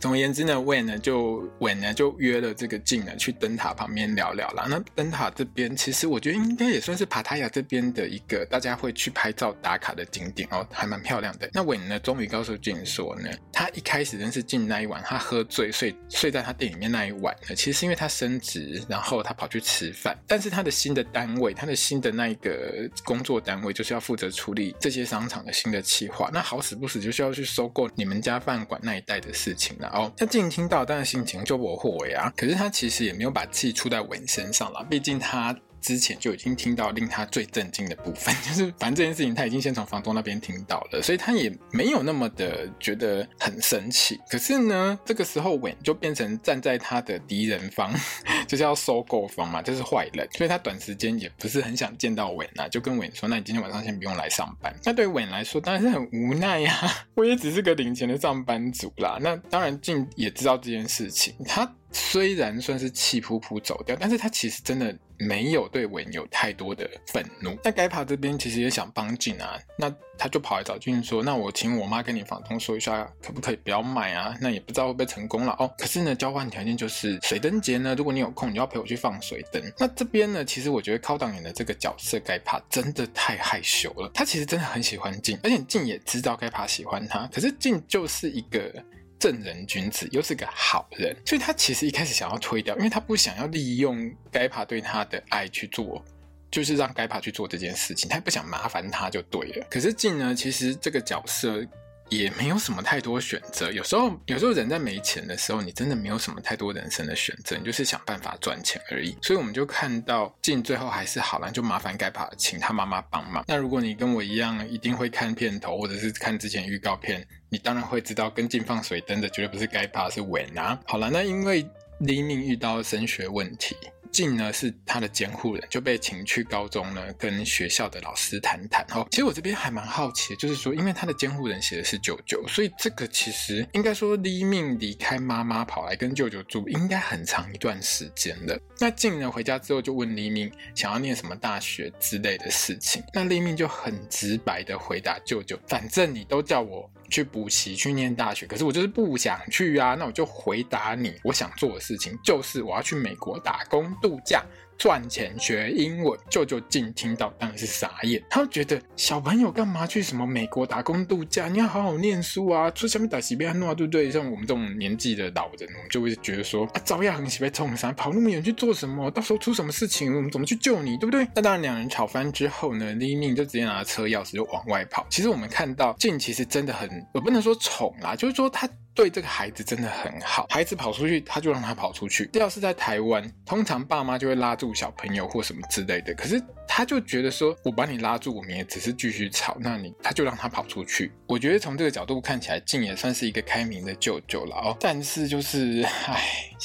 [0.00, 4.66] 总而言之呢，Wen 呢就 Wen 呢就约了这个静呢去灯塔旁边聊聊啦。
[4.68, 11.48] 那灯塔这边其实我觉得应该也算是帕塔亚这边的一个大家会去拍照打卡的景点哦，还蛮漂亮的。
[11.52, 20.16] 那 Wen 呢终于告诉静说呢，他一开始认识静那一晚，他喝醉睡睡在他店里面那一晚呢，其实是因为他升职，然后他跑去吃饭。
[20.26, 26.30] 但是他的新的单位，他的新的那一个工作单位就是要负责处理这些商场的新的企划。
[26.32, 29.89] 那好死不死就是要去收购你们家饭馆那一带的事情了。
[29.92, 32.32] 哦，他静听到，当然心情就不后悔啊。
[32.36, 35.56] 可是他其实也没有把气出在文身上了，毕竟他。
[35.80, 44.20] 之前就已经听到令他最震惊的部分， 就是反正这件事情他已经先从房东那边听到了，所以他也没有那么的觉得很生气。
[44.28, 47.92] 可是呢，这个时候稳就变成站在他的敌人方，
[48.46, 56.74] 就是要收购方嘛，就是坏人，所以他短时间也不是很想见到稳啊，就跟稳说：“那你今天晚上先不用来上班。”那对稳来说当然是很无奈呀，
[57.14, 59.18] 我也只是个领钱的上班族啦。
[59.20, 61.74] 那当然晋也知道这件事情，他。
[61.92, 67.56] 虽然算是气扑扑走掉，但是他其实真的没有对稳有太多的愤怒。
[67.64, 74.36] 那该爬这边其实也想帮晋啊，那他就跑来找晋说：“那我请我妈跟你房东说一下，可不可以不要卖啊？
[74.40, 75.72] 那也不知道会不会成功了哦。
[75.78, 79.62] 可是呢，交换条件就是水灯节呢，如果你有空，你要陪我去放水灯。
[79.78, 88.72] 那这边呢，其实我觉得靠档演的这个角色该爬真的太害羞了，他其实真的很喜欢晋，而且晋也知道该爬喜欢他，可是晋就是一个。
[89.20, 96.02] 正人君子，又是个好人，所以他其实一开始想要推掉，因为他不想要利用该帕对他的爱去做，
[96.50, 99.66] 就是让该帕去做这件事情，他也不想麻烦他就对了。
[99.70, 101.62] 可是静呢，其实这个角色
[102.10, 109.16] 也没有什么太多选择，有时候有时候人在没钱的时候，你真的没有什么太多人生的选择，你就是想办法赚钱而已。
[109.22, 113.44] 所以我们就看到晋最后还是好了，就麻烦该爬请他妈妈帮忙。
[113.46, 117.26] 那如果你跟我一样，一定会看片头或者是看之前预告片。
[117.48, 120.78] 你当然会知道，跟晋放水灯的绝对不是该爬，是稳啊。
[120.86, 121.64] 好了，那因为
[121.98, 123.76] 黎明遇到升学问题，
[124.12, 128.84] 静呢是他的监护人，就被请去高中呢跟学校的老师谈谈。
[128.90, 138.58] 哦，其实我这边还蛮好奇的，就是说，因为他的监护人写的是舅舅，所以这个其实应该说李命离开妈妈跑来跟舅舅住，应该很长一段时间了。
[138.78, 146.90] 那静呢回家之后就问李明想要念什么大学之类的事情，那李明就很直白的回答舅舅，反正你都叫我。
[147.10, 149.94] 去补习，去念大学，可是我就是不想去啊。
[149.94, 154.42] 那我就回答你，我想做的事情就是我要去美国打工度假。
[154.80, 158.24] 赚钱学英文，舅舅静听到当然是傻眼。
[158.30, 161.48] 他觉得小朋友干嘛去什么美国打工度假？
[161.48, 162.70] 你要好好念书啊！
[162.70, 164.10] 出什么打西边安诺，对不对？
[164.10, 169.10] 像我们这种年纪的老人，我们就会觉得说啊，朝亚很喜欢冲山，跑那么远去做什么？
[169.10, 171.28] 到时候出什么事情，我们怎么去救你，对不对？
[171.34, 175.06] 那当然，两人吵翻之后呢，李命就直接拿车钥匙就往外跑。
[175.10, 178.66] 其实我们看到静其实真的很，我不能说宠啦，就是说他。
[179.00, 182.28] 对这个孩子真的很好，孩子跑出去，他就让他跑出去。
[182.34, 186.12] 要是在台湾，通常爸妈就会拉住小朋友或什么之类的。
[186.12, 191.10] 可是他就觉得说，我把你拉住，我们也只是继续吵，那你他就让他跑出去。
[191.26, 194.76] 我觉得从这个角度看起来，静也算是一个开明的舅舅了哦。
[194.78, 196.22] 但是就是，唉，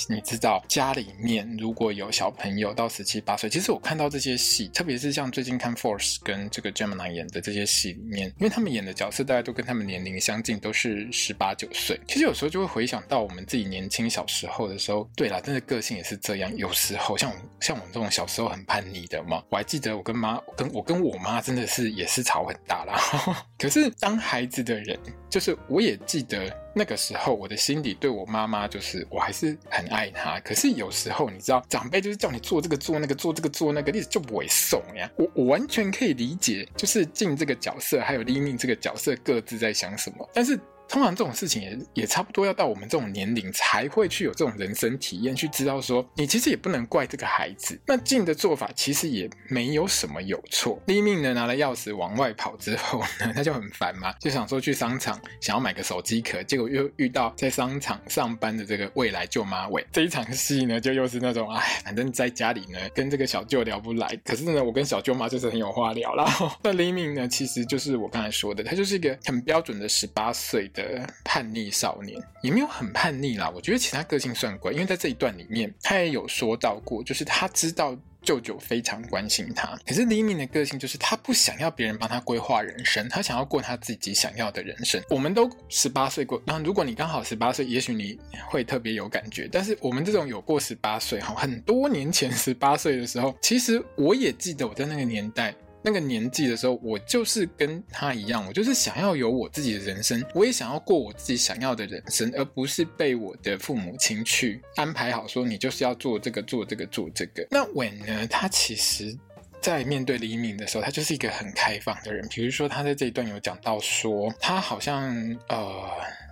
[0.09, 11.97] 你知道，家里面如果有小朋友到十七八岁，其实我看到这些戏，特别是像最近看 Force 跟这个 Gemini 演的这些戏里面，因为他们演的角色大家都跟他们年龄相近，都是十八九岁。
[12.07, 16.55] 其实有时候就会回想到我们自己年轻小时候的时候，对啦，真的个性也是这样。
[16.57, 22.99] 有时候像我像我们这种小时候很叛逆的嘛，我还记得我跟妈跟我跟我妈真的是也是吵很大啦。
[23.57, 30.39] 可是当孩子的人，就是我也记得那个时候，我的心里对我妈妈就是我还是很爱她。
[30.41, 35.09] 可是有时候你知道，长辈就是叫你做这个做那个做这个做那个，你就不会送呀。
[35.15, 40.59] 我我完全可以理解，就是进这个角色还有立命这个角色各自在想什么，但是。
[40.87, 47.79] 通常这种事情也也差不多要到我们这种年龄才会去有这种人生体验，去知道说你其实也不能怪这个孩子。
[47.85, 50.81] 那静的做法其实也没有什么有错。
[50.87, 59.85] 立命呢拿了钥匙往外跑之后呢， 他就很烦嘛，就想说去商场想要买个手机壳，结果又遇到在商场上班的这个未来舅妈伟。
[59.91, 66.25] 这一场戏呢，就又是那种哎，反正在家里呢跟这个小舅聊不来，可是呢我跟小舅妈就是很有话聊啦。
[66.63, 73.49] 那立命呢，其实就是我刚才说的，他就是一个很标准的十八岁的叛逆少年，也没有很叛逆啦。
[73.49, 79.77] 我觉得其他个性算乖，因为在这一段里面，他也有说到过，就是他知道舅舅非常关心他。
[79.85, 85.01] 可是黎明的个性就是他不想要别人帮他规划人生，他想要过他自己想要的人生。
[85.09, 89.47] 我们都十八岁过，那如果你刚好十八岁，也许你会特别有感觉。
[89.51, 95.55] 但是我们这种有过十八岁，哈，很多年前十八岁的时候，其实我也记得我在那个年代。
[95.85, 107.45] 那个年纪的时候，我就是跟他一样，我就是想要有我自己的人生，我也想要过我自己想要的人生，而不是被我的父母亲去安排好，说你就是要做这个、做这个、做这个。
[107.51, 108.25] 那伟呢？
[108.25, 109.15] 他其实，
[109.61, 112.27] 在面对黎明的时候，他就是一个很开放的人。
[112.31, 115.15] 比如说，他在这一段有讲到说，他好像
[115.49, 115.87] 呃，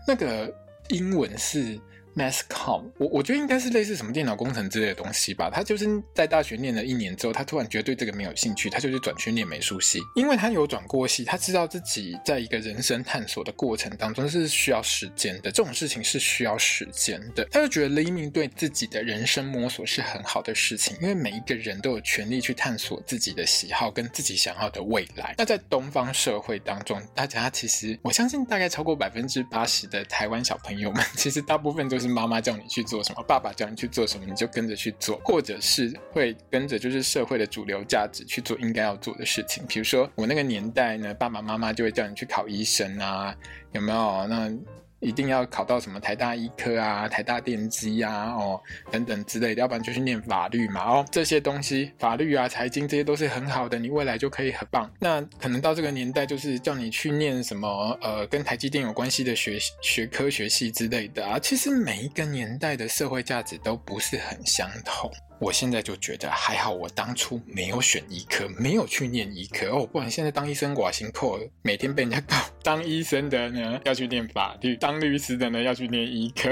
[0.07, 0.51] 那个
[0.89, 1.79] 英文是。
[2.15, 5.49] Masscom，我我觉得应该是类似什么电脑工程之类的东西吧。
[5.49, 9.99] 他就是在大学念了一年之后，他突然觉得对这个没有兴趣，他就去转去念美术系。
[10.15, 17.43] 因为他有转过系，他知道自己在一个人生探索的过程当中是需要时间的，这种事情是需要时间的。
[17.52, 25.34] 他就觉得黎明对自己的人生摸索是很好的事情，因为每一个人都有权利去探索自己的喜好跟自己想要的未来。
[25.38, 32.02] 那在东方社会当中，大家其实我相信大概超过百分之八十的台湾小朋友们， 其实大部分都是。
[32.03, 39.63] 是妈妈叫你去做什么，爸爸叫你去做什么，你就跟着去做，或者是会跟着就是社会的主流价值去做应该要做的事情。
[39.67, 43.35] 比如说我那个年代呢，爸爸妈妈就会叫你去考医生啊，
[43.71, 44.27] 有没有？
[44.27, 44.51] 那。
[45.03, 48.59] 一定要考到什么台大医科啊、台大电机啊、哦
[48.91, 50.81] 等等之类的，要不然就去念法律嘛。
[50.81, 54.89] 哦，这些东西，法律啊、财经这些都是很好的，你未来就可以很棒。
[54.99, 61.37] 那可能到这个年代，就是叫你去念什么呃，跟台积电有关系的学学科学系之类的啊。
[61.37, 65.11] 其实每一个年代的社会价值都不是很相同。
[65.43, 72.38] 我现在就觉得还好，我当初没有选医科，没有去念医科哦，不然现在当医生寡辛苦，每天被人家告。
[72.63, 76.49] 当医生的呢要去念法律，当律师的呢要去念医科。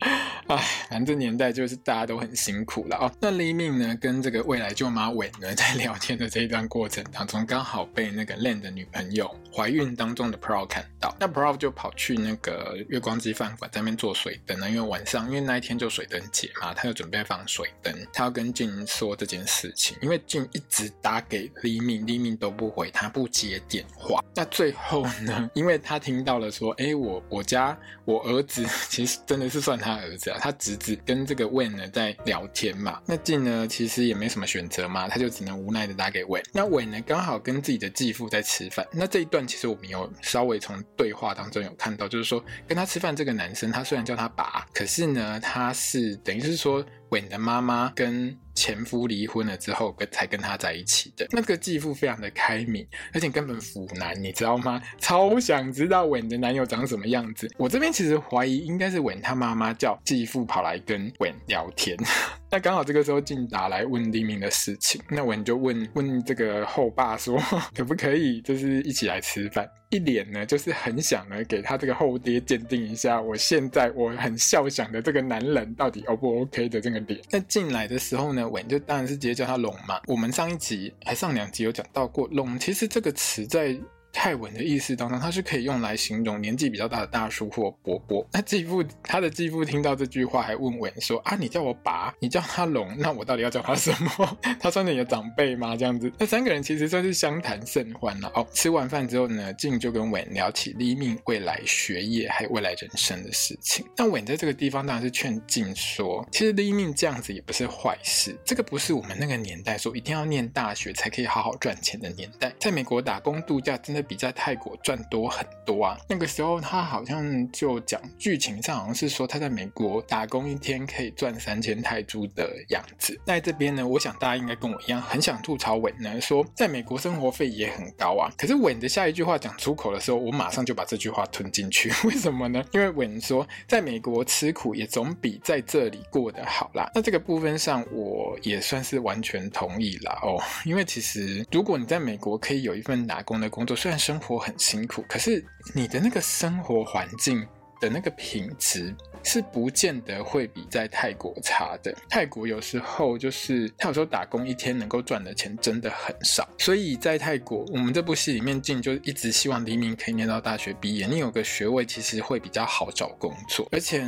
[0.48, 0.56] 唉，
[0.88, 3.12] 反正年代就是大家都很辛苦了哦。
[3.20, 24.22] 那李命呢跟这个未来舅妈伟呢在聊天的这一段过程当中，刚好被那个 Len 的女朋友怀孕当中的 Pro 看到，那 Pro 就跑去那个月光机饭馆在那边做水灯呢，因为晚上因为那一天就水灯节嘛，他就准备放水灯，他要跟静说这件事情，因为静一直打给 Li Ming，Li Ming 都不回，他不接电话。
[24.34, 36.42] 那最后呢， 因为他听到了说，哎，我我家我儿子 其实真的是算他儿子啊，他侄子跟这个 Wen 呢在聊天嘛，那静呢其实也没什么选择嘛，他就只能无奈的打给 Wen。
[36.52, 46.84] 那 Wen 呢刚好跟自己的继父在吃饭，那这一段其实我们有稍微从对话当中有看到，就是说跟他吃饭这个男生，他虽然叫他爸，可是呢，他是等于是说。
[47.10, 51.26] 韦的妈妈跟前夫离婚了之后，跟才跟他在一起的。
[51.30, 54.82] 那个继父非常的开明，而且根本腐男，你知道吗？
[54.98, 57.48] 超想知道韦的男友长什么样子。
[57.56, 61.96] 我这边其实怀疑，应该是韦他妈妈叫继父跑来跟韦聊天。
[62.50, 67.38] 那刚好这个时候静达来问黎明的事情，那韦就问问这个后爸说，
[67.76, 69.68] 可不可以就是一起来吃饭？
[69.90, 77.20] 一脸呢就是很想呢给他这个后爹鉴定一下，我现在我很笑想的这个男人到底 O 不 OK 的这个脸。
[77.30, 80.00] 那进来的时候呢，稳就当然是直接叫他龙嘛。
[80.06, 83.78] 我们上一集还上两集有讲到过龙，其实这个词在。
[84.20, 88.26] 泰文的意思当中，它是可以用来形容年纪比较大的大叔或伯伯。
[88.32, 94.38] 那继父他的继父听到这句话，还问文说：“啊，你叫我爸，你叫他龙，那我到底要叫他什么？
[94.58, 98.28] 他算你的长辈吗？”这样子，那三个人其实算是相谈甚欢了。
[98.34, 103.86] 哦，吃完饭之后呢，静就跟文聊起黎明未来学业还有未来人生的事情。
[103.96, 115.98] 那文在这个地方当然是劝静说：“其实黎明这样子也不是坏事，这个不是我们那个年代说一定要念大学才可以好好赚钱的年代，在美国打工度假真的。”比在泰国赚多很多啊！
[116.08, 123.20] 那个时候他好像就讲剧情上好像是说他在美国打工一天可以赚三千泰铢的样子。
[123.26, 128.32] 那在这边呢，我想大家应该跟我一样很想吐槽稳呢，说在美国生活费也很高啊。
[128.38, 131.92] 可是稳的下一句话讲出口的时候，我马上就把这句话吞进去。
[132.08, 132.64] 为什么呢？
[132.72, 136.90] 因为稳说在美国吃苦也总比在这里过得好啦。
[136.94, 140.40] 那这个部分上我也算是完全同意啦哦。
[140.64, 147.46] 因为其实如果你在美国可以有一份打工的工作，虽然生活很辛苦，可是你的那个生活环境
[147.80, 151.94] 的那个品质是不见得会比在泰国差的。
[152.08, 163.68] 泰国有时候就是他有时候打工一天能够赚的钱真的很少，所以在泰国，我们这部戏里面静就一直希望黎明可以念到大学毕业，你有个学位其实会比较好找工作。
[163.70, 164.04] 而且，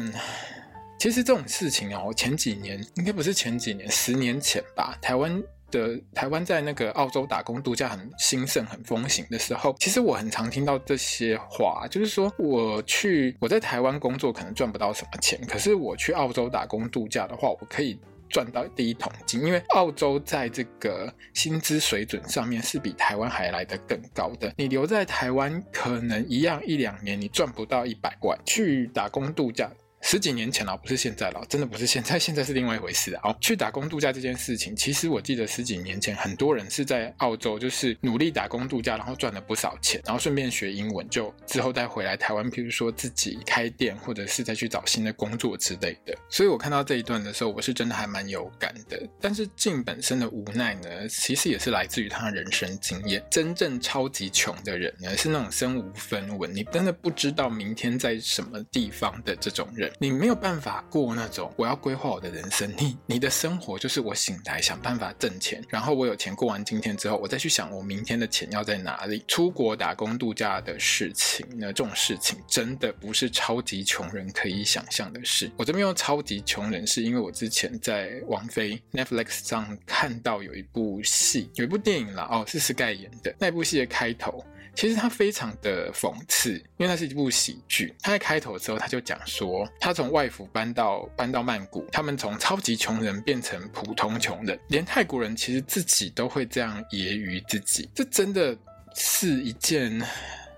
[0.98, 5.42] 其实这种事情啊，我前几年应该不是前几年，十年前吧，台湾。
[5.70, 24.52] 的台湾在那个澳洲打工度假很兴盛、很风行的时候，其实我很常听到这些话，就是说我去我在台湾工作可能赚不到什么钱，可是我去澳洲打工度假的话，我可以赚到第一桶金，因为澳洲在这个薪资水准上面是比台湾还来得更高的。
[24.56, 29.68] 你留在台湾可能一样一两年你赚不到一百万，去打工度假。
[30.02, 33.34] 十几年前了，不是现在了，真的不是现在， 现在是另外一回事啊。
[33.40, 46.16] 去打工度假这件事情，其实我记得十几年前，很多人是在澳洲，就是努力打工度假，然后赚了不少钱，然后顺便学英文，就之后再回来台湾，譬如说自己开店，或者是再去找新的工作之类的。
[46.28, 49.00] 所以我看到这一段的时候，我是真的还蛮有感的。
[49.20, 53.22] 但是静本身的无奈呢，其实也是来自于他的人生经验。
[53.30, 59.89] 真正超级穷的人呢，是那种身无分文，你真的不知道明天在什么地方的这种人。
[59.98, 69.24] 你没有办法过那种我要规划我的人生，你你的生活就是我醒来想办法挣钱，然后我有钱过完今天之后，我再去想我明天的钱要在哪里。
[69.28, 75.50] 出国打工度假的事情呢，这种事情真的不是超级穷人可以想象的事。
[75.56, 84.44] 我这边用超级穷人，是因为我之前在王菲 Netflix 上看到有一部戏，有一部电影啦，哦，是 Sky 演的那部戏的开头。
[84.80, 87.94] 其实他非常的讽刺，因为那是一部喜剧。
[88.00, 97.90] 他在开头的时候，他就讲说，他从外府搬到搬到曼谷，他们从超级穷人变成普通穷人，连泰国人其实自己都会这样揶揄自己。
[97.94, 98.56] 这真的
[98.94, 100.00] 是一件，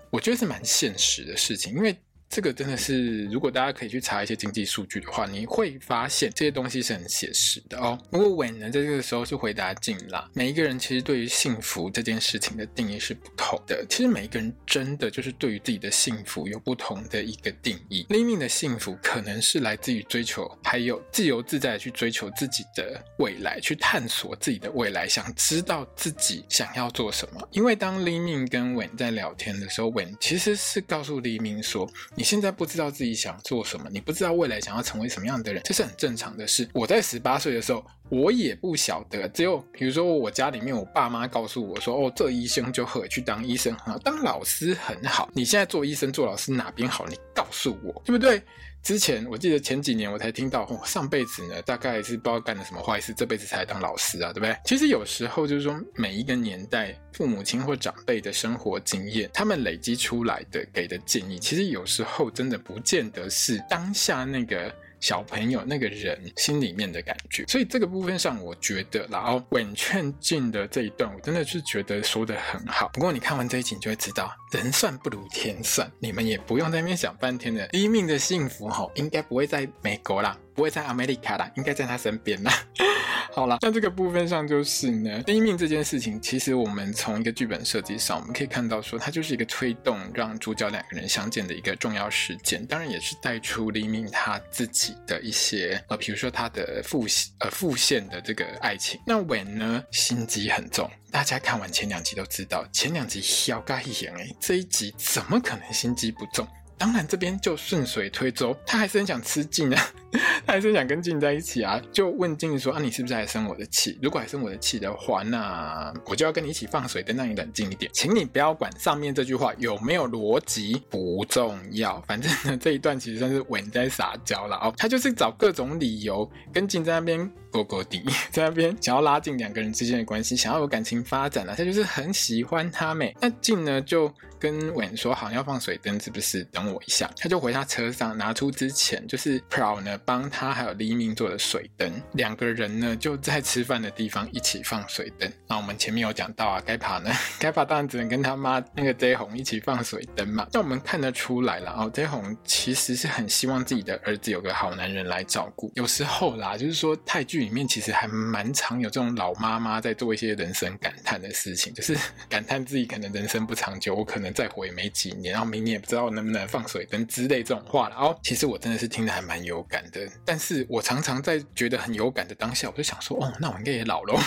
[0.09, 1.93] 我觉得是蛮现实的事情，因为。
[2.33, 7.95] 这个真的是，如果大家可以去查一些经济数据的话，你会发现这些东西是很写实的哦。
[8.09, 10.27] 不过韦呢，在这个时候是回答静啦。
[10.33, 13.85] 每一个人其实对于幸福这件事情的定义是不同的。
[13.87, 18.03] 其实每一个人真的就是对于自己的幸福有不同的一个定义。
[18.09, 27.47] 黎明的幸福可能是来自于追求，还有自由自在的去追求自己的未来，去探索自己的未来，想知道自己想要做什么。
[27.51, 31.87] 因为当黎明跟韦在聊天的时候，韦其实是告诉黎明说。
[32.15, 36.67] 你现在不知道自己想做什么，你不知道未来想要成为什么样的人，这是很正常的事。
[36.73, 45.29] 我在十八岁的时候，我也不晓得，只有比如说我家里面我爸妈告诉我说，哦，这医生就可以去当医生很好，当老师很好。
[45.33, 47.05] 你现在做医生做老师哪边好？
[47.07, 48.41] 你告诉我，对不对？
[48.83, 54.55] 之前我记得前几年我才听到，哦，上辈子呢大概是不知道干了什么坏事，这辈子才来当老师啊，对不对？
[54.65, 64.69] 其实有时候就是说，每一个年代父母亲或长辈的生活经验，他们累积出来的给的建议，其实有时候真的不见得是当下那个。
[65.03, 72.89] 小朋友那个人心里面的感觉，所以这个部分上，我觉得，然后稳劝进的这一段，我真的是觉得说的很好。
[72.93, 77.67] 不过你看完这一集，你就会知道，人算不如天算，你们也不用在那边想半天的。
[77.73, 82.53] 一命的幸福哈，应该不会在美国啦，不会在 America 啦，应该在他身边啦。
[83.33, 97.07] 好了，那这个部分上就是呢，第一命这件事情，其实我们从一个剧本设计上，我们可以看到说，它就是一个推动让主角两个人相见的一个重要事件，当然也是带出黎明他自己的一些呃，比如说他的副
[97.39, 99.01] 呃副线的这个爱情。
[99.07, 106.47] 那韦呢，心机很重，大家看完前两集都知道，前两集小嘎一眼哎，这一集怎么可能心机不重？
[106.77, 109.81] 当然，这边就顺水推舟，他还是很想吃静啊，
[110.45, 111.81] 他还是想跟静在一起啊。
[111.91, 113.97] 就问静说：“啊，你是不是还生我的气？
[114.01, 117.89] 如果还生我的气的话，那我就要跟你一起放水灯，让你冷静一点。
[117.93, 122.01] 请你不要管上面这句话有没有逻辑，不重要。
[122.07, 124.73] 反正呢，这一段其实算是稳在撒娇了哦。
[124.77, 131.53] 他就是找各种理由跟静在那边勾勾底， 在那边想要拉近两个人之间的关系，想要有感情发展啊。
[131.55, 133.15] 他就是很喜欢他妹。
[133.21, 134.11] 那静呢就。
[134.39, 136.43] 跟婉说好像要放水灯，是不是？
[136.51, 145.31] 等我一下，他就回他车上拿出之前就是 Pro 呢帮他还有黎明做的水灯，两个人呢就在吃饭的地方一起放水灯。
[145.47, 150.45] 那我们前面有讲到啊，该爬呢， 该爬当然只能跟他妈那个 J 红一起放水灯嘛。
[150.51, 155.71] 那我们看得出来了哦，J 红其实是很希望自己的儿子有个好男人来照顾。
[155.75, 161.95] 有时候啦，就是说泰剧里面其实还蛮常有这种老妈妈在做一些人生感叹的事情， 就是
[162.27, 164.33] 感叹自己可能人生不长久，我可能。
[164.33, 167.95] 再活也没几年，然后明年也不知道能不能放水灯之类这种话了。
[167.95, 174.19] 哦，其实我真的是听得还蛮有感的，但是我常常在觉得很有感的当下，我就想说，哦，那我应该也老了。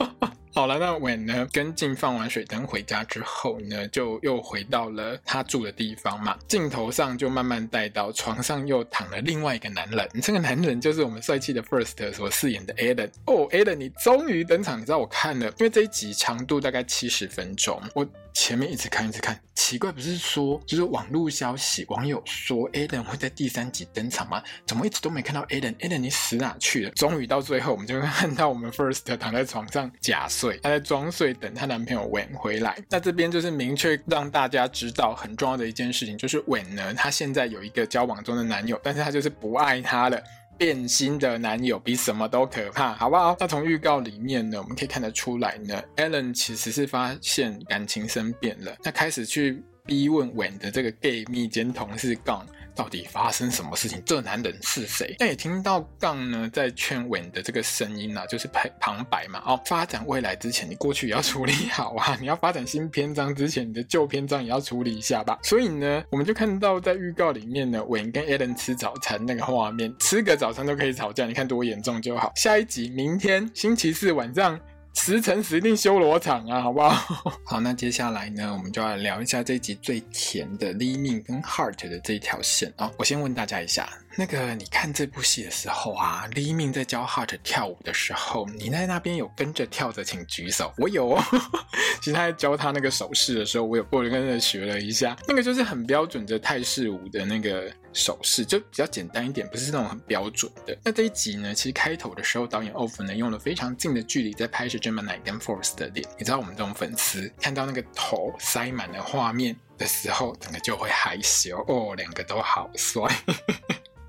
[0.56, 6.34] 好了，那 When 呢跟静放完水灯回家之后呢，就又回到了他住的地方嘛。
[6.48, 13.10] 镜头上就慢慢带到床上又躺了另外一个男人，这个男人就是我们帅气的 First 所饰演的 Alan。
[13.26, 14.80] 哦，Alan，你终于登场！
[14.80, 24.42] 你知道我看了，因为这一集长度大概七十分钟，我前面一直看一直看，奇怪，不是说就是网络消息，网友说 Alan 会在第三集登场吗？
[24.66, 26.90] 怎么一直都没看到 Alan？Alan 你死哪去了？
[26.90, 30.58] 终于到最后，我们就会看到我们 First 躺在床上假睡。
[30.58, 32.76] 她在装睡，等她男朋友韦回来。
[32.90, 40.22] 那这边就是明确让大家知道很重要的一件事情，就是韦呢，她现在有一个交往中的男友，但是她就是不爱他了。
[40.58, 43.36] 变心的男友比什么都可怕，好不好？
[43.38, 52.46] 那从预告里面呢，我们可以看得出来呢，Ellen 其实是发现感情生变了，那开始去逼问韦的这个 gay 蜜兼同事杠。
[52.76, 54.00] 到底发生什么事情？
[54.04, 55.16] 这男人是谁？
[55.18, 59.42] 那也听到杠呢在劝稳的这个声音啊，就是旁旁白嘛。
[59.46, 62.16] 哦，发展未来之前，你过去也要处理好啊。
[62.20, 65.38] 你要发展新篇章之前，你的旧篇章也要处理一下吧。
[65.42, 72.30] 所以呢，我们就看到在预告里面呢，稳跟 Alan 吃早餐那个画面，吃个早餐都可以吵架，你看多严重就好。
[72.36, 74.60] 下一集，明天星期四晚上。
[74.98, 76.90] 十成死定修罗场啊，好不好？
[77.44, 82.90] 好，那接下来呢，我们就要聊一下这一集最甜的 Lee Min 跟 Heart 的这一条线啊。
[82.98, 90.72] 我先问大家一下，那个你看这部戏的时候啊，Lee Min 在教 Heart 跳舞的时候，你在那边有跟着跳着，请举手。
[90.78, 91.22] 我有哦。
[92.00, 97.70] 其实他在教他那个手势的时候，我有过来跟着学了一下，那个就是很标准的泰式舞的那个。
[97.96, 100.76] 手势就比较简单一点，不是那种很标准的。
[100.84, 106.06] 那这一集呢，其实开头的时候，导演 Off 呢用了非常近的距离在拍摄 Gemini 跟 Force 的脸。
[106.18, 113.02] 你知道我们这种粉丝看到那个头塞满了画面的时候，整个就会害羞哦，两个都好帅。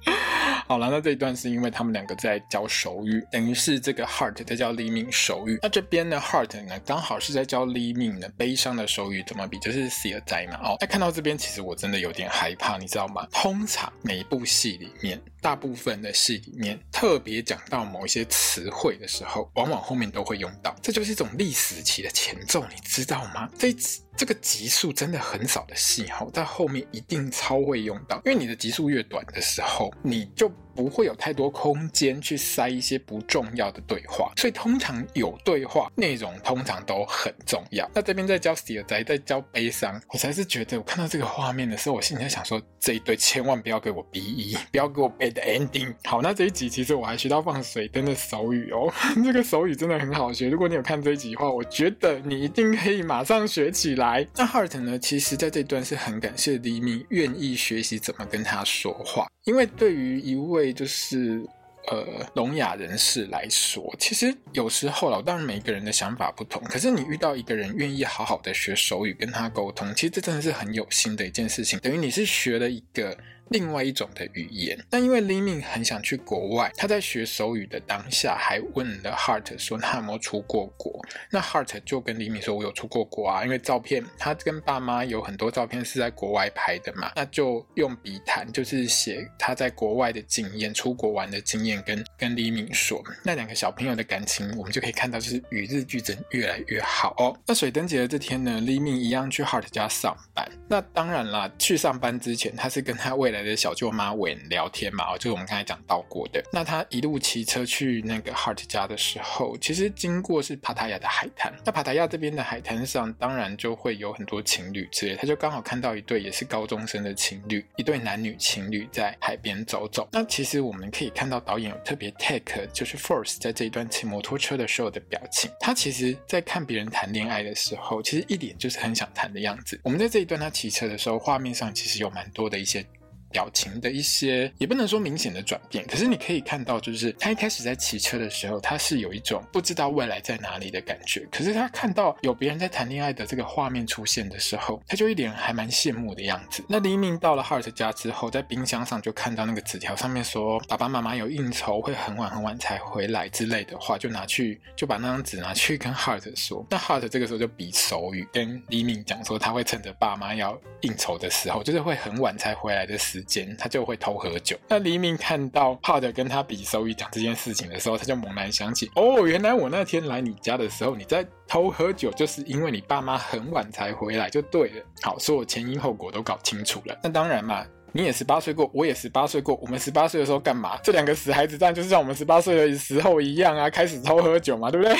[0.67, 5.57] 好了，那这一段是因为他们两个在教手语，等于是这个 Heart 在教 Lee Min 手语。
[5.61, 10.59] 那这边的，Heart 呢刚好是在教 Lee Min 的悲伤的手语怎么比，就是死了灾难。
[10.59, 13.25] 哦，那看到这边，其实我真的有点害怕，你知道吗？
[13.31, 23.49] 通常每一部戏里面，大部分的戏里面，特别讲到某一些词汇的时候，往往后面都会用到，这就是一种历史期的前奏，你知道吗？
[23.57, 23.73] 这
[24.17, 30.51] 这个集数真的很少的戏，哈，在后面一定超会用到，因为你的集数越短的时候，你就。
[30.77, 37.89] 不会有太多空间去塞一些不重要的对话，所以通常有对话内容通常都很重要。
[37.95, 45.91] 那这边在教死宅，在教悲伤，我才是觉得我看到这个画面的时候，我心里在想说，这一对千万不要给我 BE，不要给我 bad ending。
[46.03, 50.47] 好，那这一集其实我还学到放水灯的手语哦，这个手语真的很好学。
[50.47, 54.27] 如果你有看这一集的话，我觉得你一定可以马上学起来。
[54.35, 61.43] 那 Hart 呢，其实在这段是很感谢黎明愿意学习怎么跟他说话，因为对于一位就是。
[61.89, 73.17] 呃，聋哑人士来说，其实有时候啦，当然每个人的想法不同，可是你遇到一个人愿意好好的学手语跟他沟通，其实这真的是很有心的一件事情，等于你是学了一个。
[73.49, 80.99] 另外一种的语言，那因为 Li-Ming 很想去国外，他在学手语的当下还问了 Hart 说他有没有出过国。
[81.29, 93.03] 那 Hart 就跟 l i m i n 说：“我有出过国啊，因为照片他跟爸妈有很多照片是在国外拍的嘛。”那就用笔谈，就是写他在国外的经验、出国玩的经验，跟跟 l i m i n 说。
[93.23, 97.37] 那两个小朋友的感情，我们就可以看到就是与日俱增，越来越好哦。
[97.45, 100.47] 那水灯节的这天呢 l i m i n 一样去 Hart 家上班。
[100.67, 106.43] 那当然啦，去上班之前，他是跟他未来的小舅妈韦聊天嘛，就是我们刚才讲到过的。
[106.51, 111.53] 那他一路骑车去那个 Hart 家的时候，其实经过是帕塔亚的海滩。
[111.65, 115.15] 那帕塔亚这边的海滩上，当然就会有很多情侣之类。
[115.15, 120.07] 他就刚好看到一对也是高中生的情侣，一对男女情侣在海边走走。
[120.11, 125.49] 那其实我们可以看到导演有特别 take，就是 Force 在这一段骑摩托车的时候的表情。
[125.59, 129.79] 他其实在看别人谈恋爱的时候，其实一脸就是很想谈的样子。
[129.83, 132.85] 我们在这一段他骑车的时候，画面上其实有蛮多的一些。
[133.31, 141.27] 表情的一些也不能说明显的转变，可是你可以看到，就是他一开始在骑车的时候，他是有一种不知道未来在哪里的感觉。
[141.31, 146.63] 可是他看到有别人在谈恋爱的这个画面出现的时候，他就一脸还蛮羡慕的样子。
[146.67, 156.65] 那黎明到了 Hart 家之后，在冰箱上就看到那个纸条，上面说爸爸妈妈有应酬，会很晚很晚才回来之类的话，就拿去就把那张纸拿去跟 Hart 说。
[156.69, 164.55] 那 Hart 这个时候就比手语跟黎明讲说，他会趁着爸妈要应酬的时候，就是会很晚才回来的时时间，他就会偷喝酒。
[164.67, 174.85] 那黎明看到 Hart 跟他比手语讲这件事情的时候，他就猛然想起，哦，原来我那天来你家的时候，你在偷喝酒，就是因为你爸妈很晚才回来，就对了。
[175.01, 176.95] 好，所有前因后果都搞清楚了。
[177.01, 180.77] 那当然嘛，你也十八岁过，我也十八岁过，我们十八岁的时候干嘛？
[180.83, 184.95] 这两个死孩子，当然就是像我们十八岁的时候一样啊，开始偷喝酒嘛，对不对？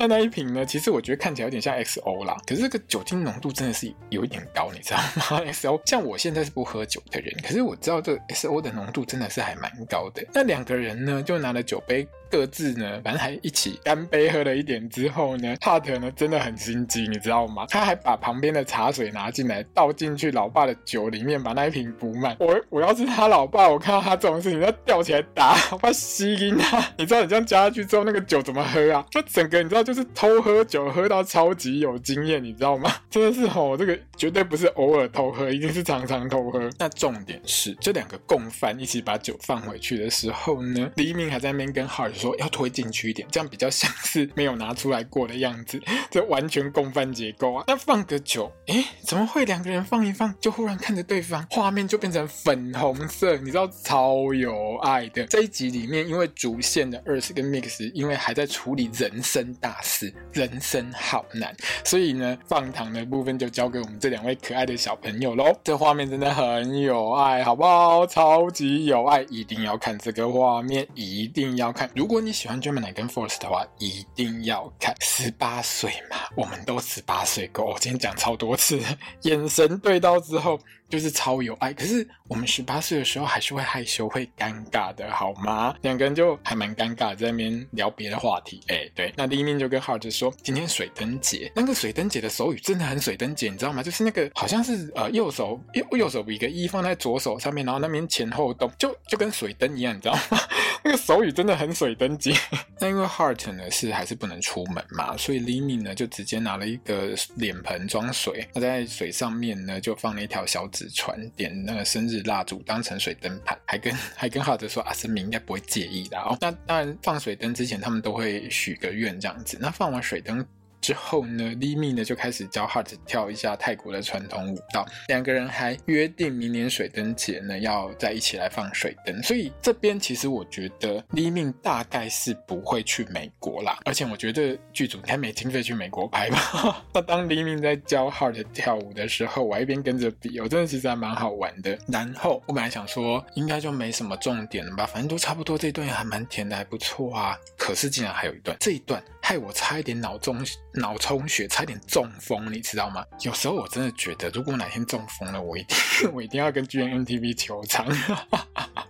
[0.00, 0.64] 那那一瓶呢？
[0.64, 5.44] 其实我觉得看起来有点像 XO 啦，可是这个酒精浓度真的是有一点高，你知道吗？
[5.52, 10.26] XO 像我现在是不喝酒的人，可是我知道这 XO 的浓度真的是还蛮高的。
[10.32, 17.66] 那两个人呢，就拿了酒杯，各自呢，反正还一起干杯，喝了一点之后呢帕特呢真的很心机，你知道吗？
[17.68, 22.34] 他还把旁边的茶水拿进来，倒进去老爸的酒里面，把那一瓶补满。
[22.40, 26.82] 我我要是他老爸，我看到他这种事情，要吊起来打，我怕吸晕他。
[26.96, 29.04] 你知道你这样加下去之后，那个酒怎么喝啊？
[29.10, 29.84] 就整个你知道。
[29.92, 32.88] 就是偷喝酒喝到超级有经验，你知道吗？
[33.10, 36.70] 真的是吼，这个绝对不是偶尔偷喝，一定是常常偷喝。
[36.78, 45.80] 那重点是这两个共犯一起把酒放回去的时候呢，黎明还在那边跟 Hart 说要推进去一点，这样比较像是没有拿出来过的样子。
[46.08, 47.64] 这完全共犯结构啊！
[47.66, 53.36] 那放个酒，诶，怎么会两个人放一放就忽然看着对方，画面就变成粉红色？
[53.38, 55.26] 你知道超有爱的。
[55.26, 59.79] 这一集里面，因为主线的 Earth 跟 Mix 因为还在处理人生大。
[59.82, 61.54] 是人生好难，
[61.84, 65.52] 所以呢，放糖的部分就交给我们这两位可爱的小朋友喽。
[65.62, 68.06] 这画面真的很有爱，好不好？
[68.06, 71.90] 超级有爱，一定要看这个画面，一定要看。
[71.94, 74.94] 如果你喜欢 Gemini 跟 Force 的话，一定要看。
[75.00, 77.64] 十八岁嘛，我们都十八岁过。
[77.64, 78.80] 我今天讲超多次，
[79.22, 80.58] 眼神对到之后。
[80.90, 85.74] 就是超有爱，可是我们十八岁的时候还是会害羞、会尴尬的，好吗？
[85.82, 88.60] 两个人就还蛮尴尬，在那边聊别的话题。
[88.66, 93.82] 哎、对，那黎明就跟 Hart 说，今天水灯节，那个水灯节的手语真的很水灯节，你知道吗？
[93.82, 100.38] 就是那个好像是呃右手右右手比个一放在左手上面，然后那边前后动，就就跟水灯一样，你知道吗？
[100.82, 102.34] 那个手语真的很水灯节。
[102.80, 110.79] 那因为 Hart 呢是还是不能出门嘛，所以黎明呢就直接拿了一个脸盆装水，他在水上面呢就放了一条小纸。
[110.80, 116.38] 只传点那个生日蜡烛当成水灯牌，还跟 还跟浩哲说啊，神明应该不会介意的哦。
[116.40, 119.58] 那当然放水灯之前，他们都会许个愿这样子。
[119.60, 120.44] 那放完水灯
[120.80, 129.22] 之后呢，Lee Min 呢就开始教 Hart 跳一下泰国的传统舞蹈，两个人还约定明年水灯节呢要再一起来放水灯。
[129.22, 136.84] 所以这边其实我觉得 Lee Min 大概是不会去美国啦，而且我觉得剧组应该没经费去美国拍吧。
[136.94, 141.78] 那当 Lee Min 在教 Hart 跳舞的时候，我一边跟着比，我真的其实还蛮好玩的。
[141.88, 147.36] 然后我本来想说应该就没什么重点了吧，反正都差不多，这段也还蛮甜的，还不错啊。
[147.58, 153.06] 可是竟然还有一段，这一段害我差一点脑中脑充血，差一点中风，你知道吗？
[153.20, 155.76] 有时候我真的觉得，如果哪天中风了，我一定
[156.12, 157.86] 我一定要跟 GMMTV 求偿。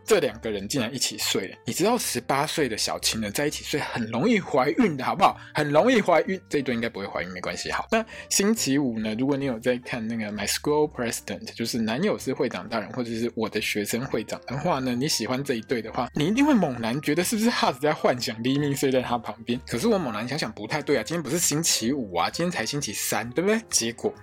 [0.03, 5.37] 这两个人竟然一起睡了，你知道十八岁的小情人在一起睡很容易怀孕的好不好？
[5.55, 7.71] 很容易怀孕，这一对应该不会怀孕，没关系。
[7.71, 9.15] 好，那星期五呢？
[9.19, 19.61] 如果你有在看那个 My School President，就是男友是会长大人，或者是我的学生会长的话呢，你喜欢这一对的话，你一定会猛然觉得是不是 Heart 在幻想黎明睡在他旁边？
[19.69, 23.61] 可是我猛然想想不太对啊，今天不是星期五啊，今天才星期三，对不对？
[23.69, 24.15] 结果。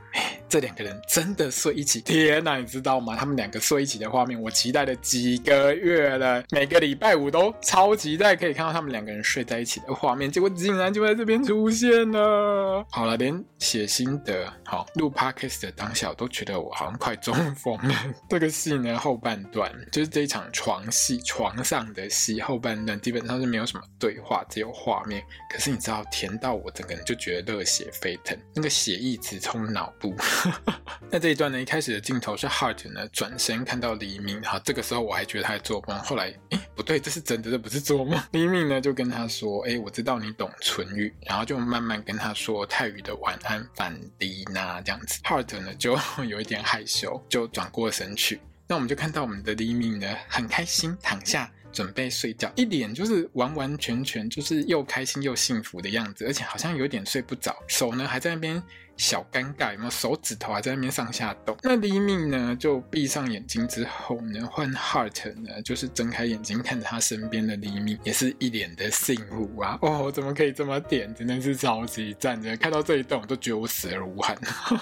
[0.49, 3.13] 这两个人真的睡一起，天哪，你知道吗？
[3.17, 12.85] 他们两个睡一起的画面，我期待了几个月了，每个礼拜五都超期待可以看到他们两个人睡在一起的画面，结果竟然就在这边出现了。
[12.89, 17.93] 好了，连写心得，好录 podcast 的当下，我都觉得我好像快中风了。
[18.29, 25.21] 这个戏呢，后半段就是这一场床戏，床上的戏后半段基本上是没有什么对话，只有画面。
[25.51, 30.13] 可是你知道，甜到我整个人就觉得热血沸腾，那个血一直冲脑部。
[31.09, 38.21] 那这一段呢，一开始的镜头是 Heart 呢转身看到黎明，哈，这个时候我还觉得他在做梦，后来，诶，不对，这是真的，这不是做梦。
[38.33, 45.21] 黎明呢就跟他说，诶，我知道你懂唇语，然后就慢慢跟他说泰语的晚安，反迪娜这样子。
[45.23, 48.41] Heart 呢就 有一点害羞，就转过身去。
[48.67, 58.61] 那我们就看到我们的黎明呢很开心躺下准备睡觉，一脸就是完完全全就是又开心又幸福的样子，而且好像有点睡不着，手呢还在那边。
[58.97, 61.55] 小尴尬，有没有手指头还在那边上下动？
[61.61, 62.55] 那黎明呢？
[62.59, 69.77] 就闭上眼睛之后呢，换 Heart 呢，就是睁开眼睛看着他身边的黎明也是一脸的幸福啊！
[69.83, 71.13] 哦，怎么可以这么点？
[71.13, 72.57] 真的是超级赞的！
[72.57, 74.35] 看到这一段，我都觉得我死而无憾。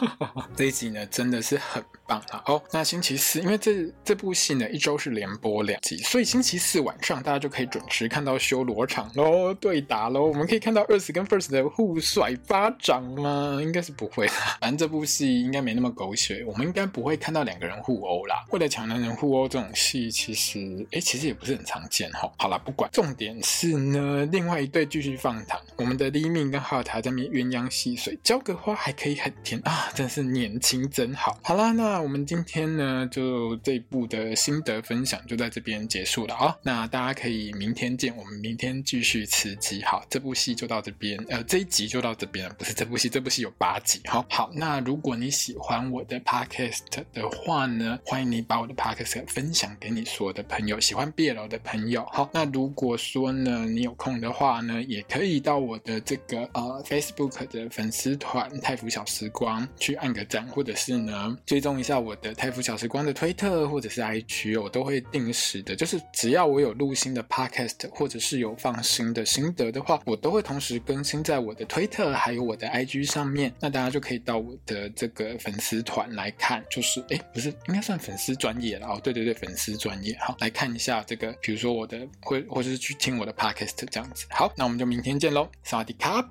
[0.55, 2.41] 这一集呢，真的是很棒啊！
[2.45, 10.25] 哦，那星期四，因为这这部戏呢，一周是连播两集，所以星期四晚上大家就可以准时看到修罗场喽，对打喽！
[10.25, 13.59] 我们可以看到 Earth 跟 First 的互甩巴掌吗？
[13.61, 14.05] 应该是不。
[14.05, 14.27] 不会，
[14.61, 18.45] 反正这部戏应该没那么狗血，我们应该不会看到两个人互殴啦。
[18.51, 22.31] 为了抢男人互殴这种戏，其实哎，其实也不是很常见哈。
[22.37, 31.39] 好啦，不管，重点是呢，另外一对继续放糖，我们的黎明跟 Heart 在那边鸳鸯戏水，浇个花还可以很甜啊，真是年轻真好。
[31.41, 36.53] 好啦，那那我们今天呢，就这一部的心得分享就在这边结束了啊。
[36.61, 39.81] 那大家可以明天见，我们明天继续吃鸡。
[39.81, 44.01] 好，这部戏就到这边，呃，这一集就到这边，不是这部戏，这部戏有八集。
[44.07, 46.81] 好好，那如果你喜欢我的 podcast
[47.13, 52.05] 的话呢，欢迎你把我的 podcast 分享给你所有的朋友，喜欢 BL 的朋友。
[52.11, 73.51] 好，那如果说呢，你有空的话呢，也可以到我的这个呃 Facebook 的粉丝团泰福小时光去按个赞，或者是呢追踪一下我的泰福小时光的推特或者是 IG，我都会定时的，就是只要我有录新的 podcast 或者是有放新的心得的话，我都会同时更新在我的推特还有我的 IG 上面。
[73.59, 73.85] 那大家。
[73.95, 84.25] 就可以到我的这个粉丝团来看，就是哎，不是应该算粉丝专业了哦，对对对，粉丝专业，好，来看一下这个，比如说我的，或或者是去听我的 podcast 这样子。
[84.31, 86.29] 好，那我们就明天见喽，萨迪卡。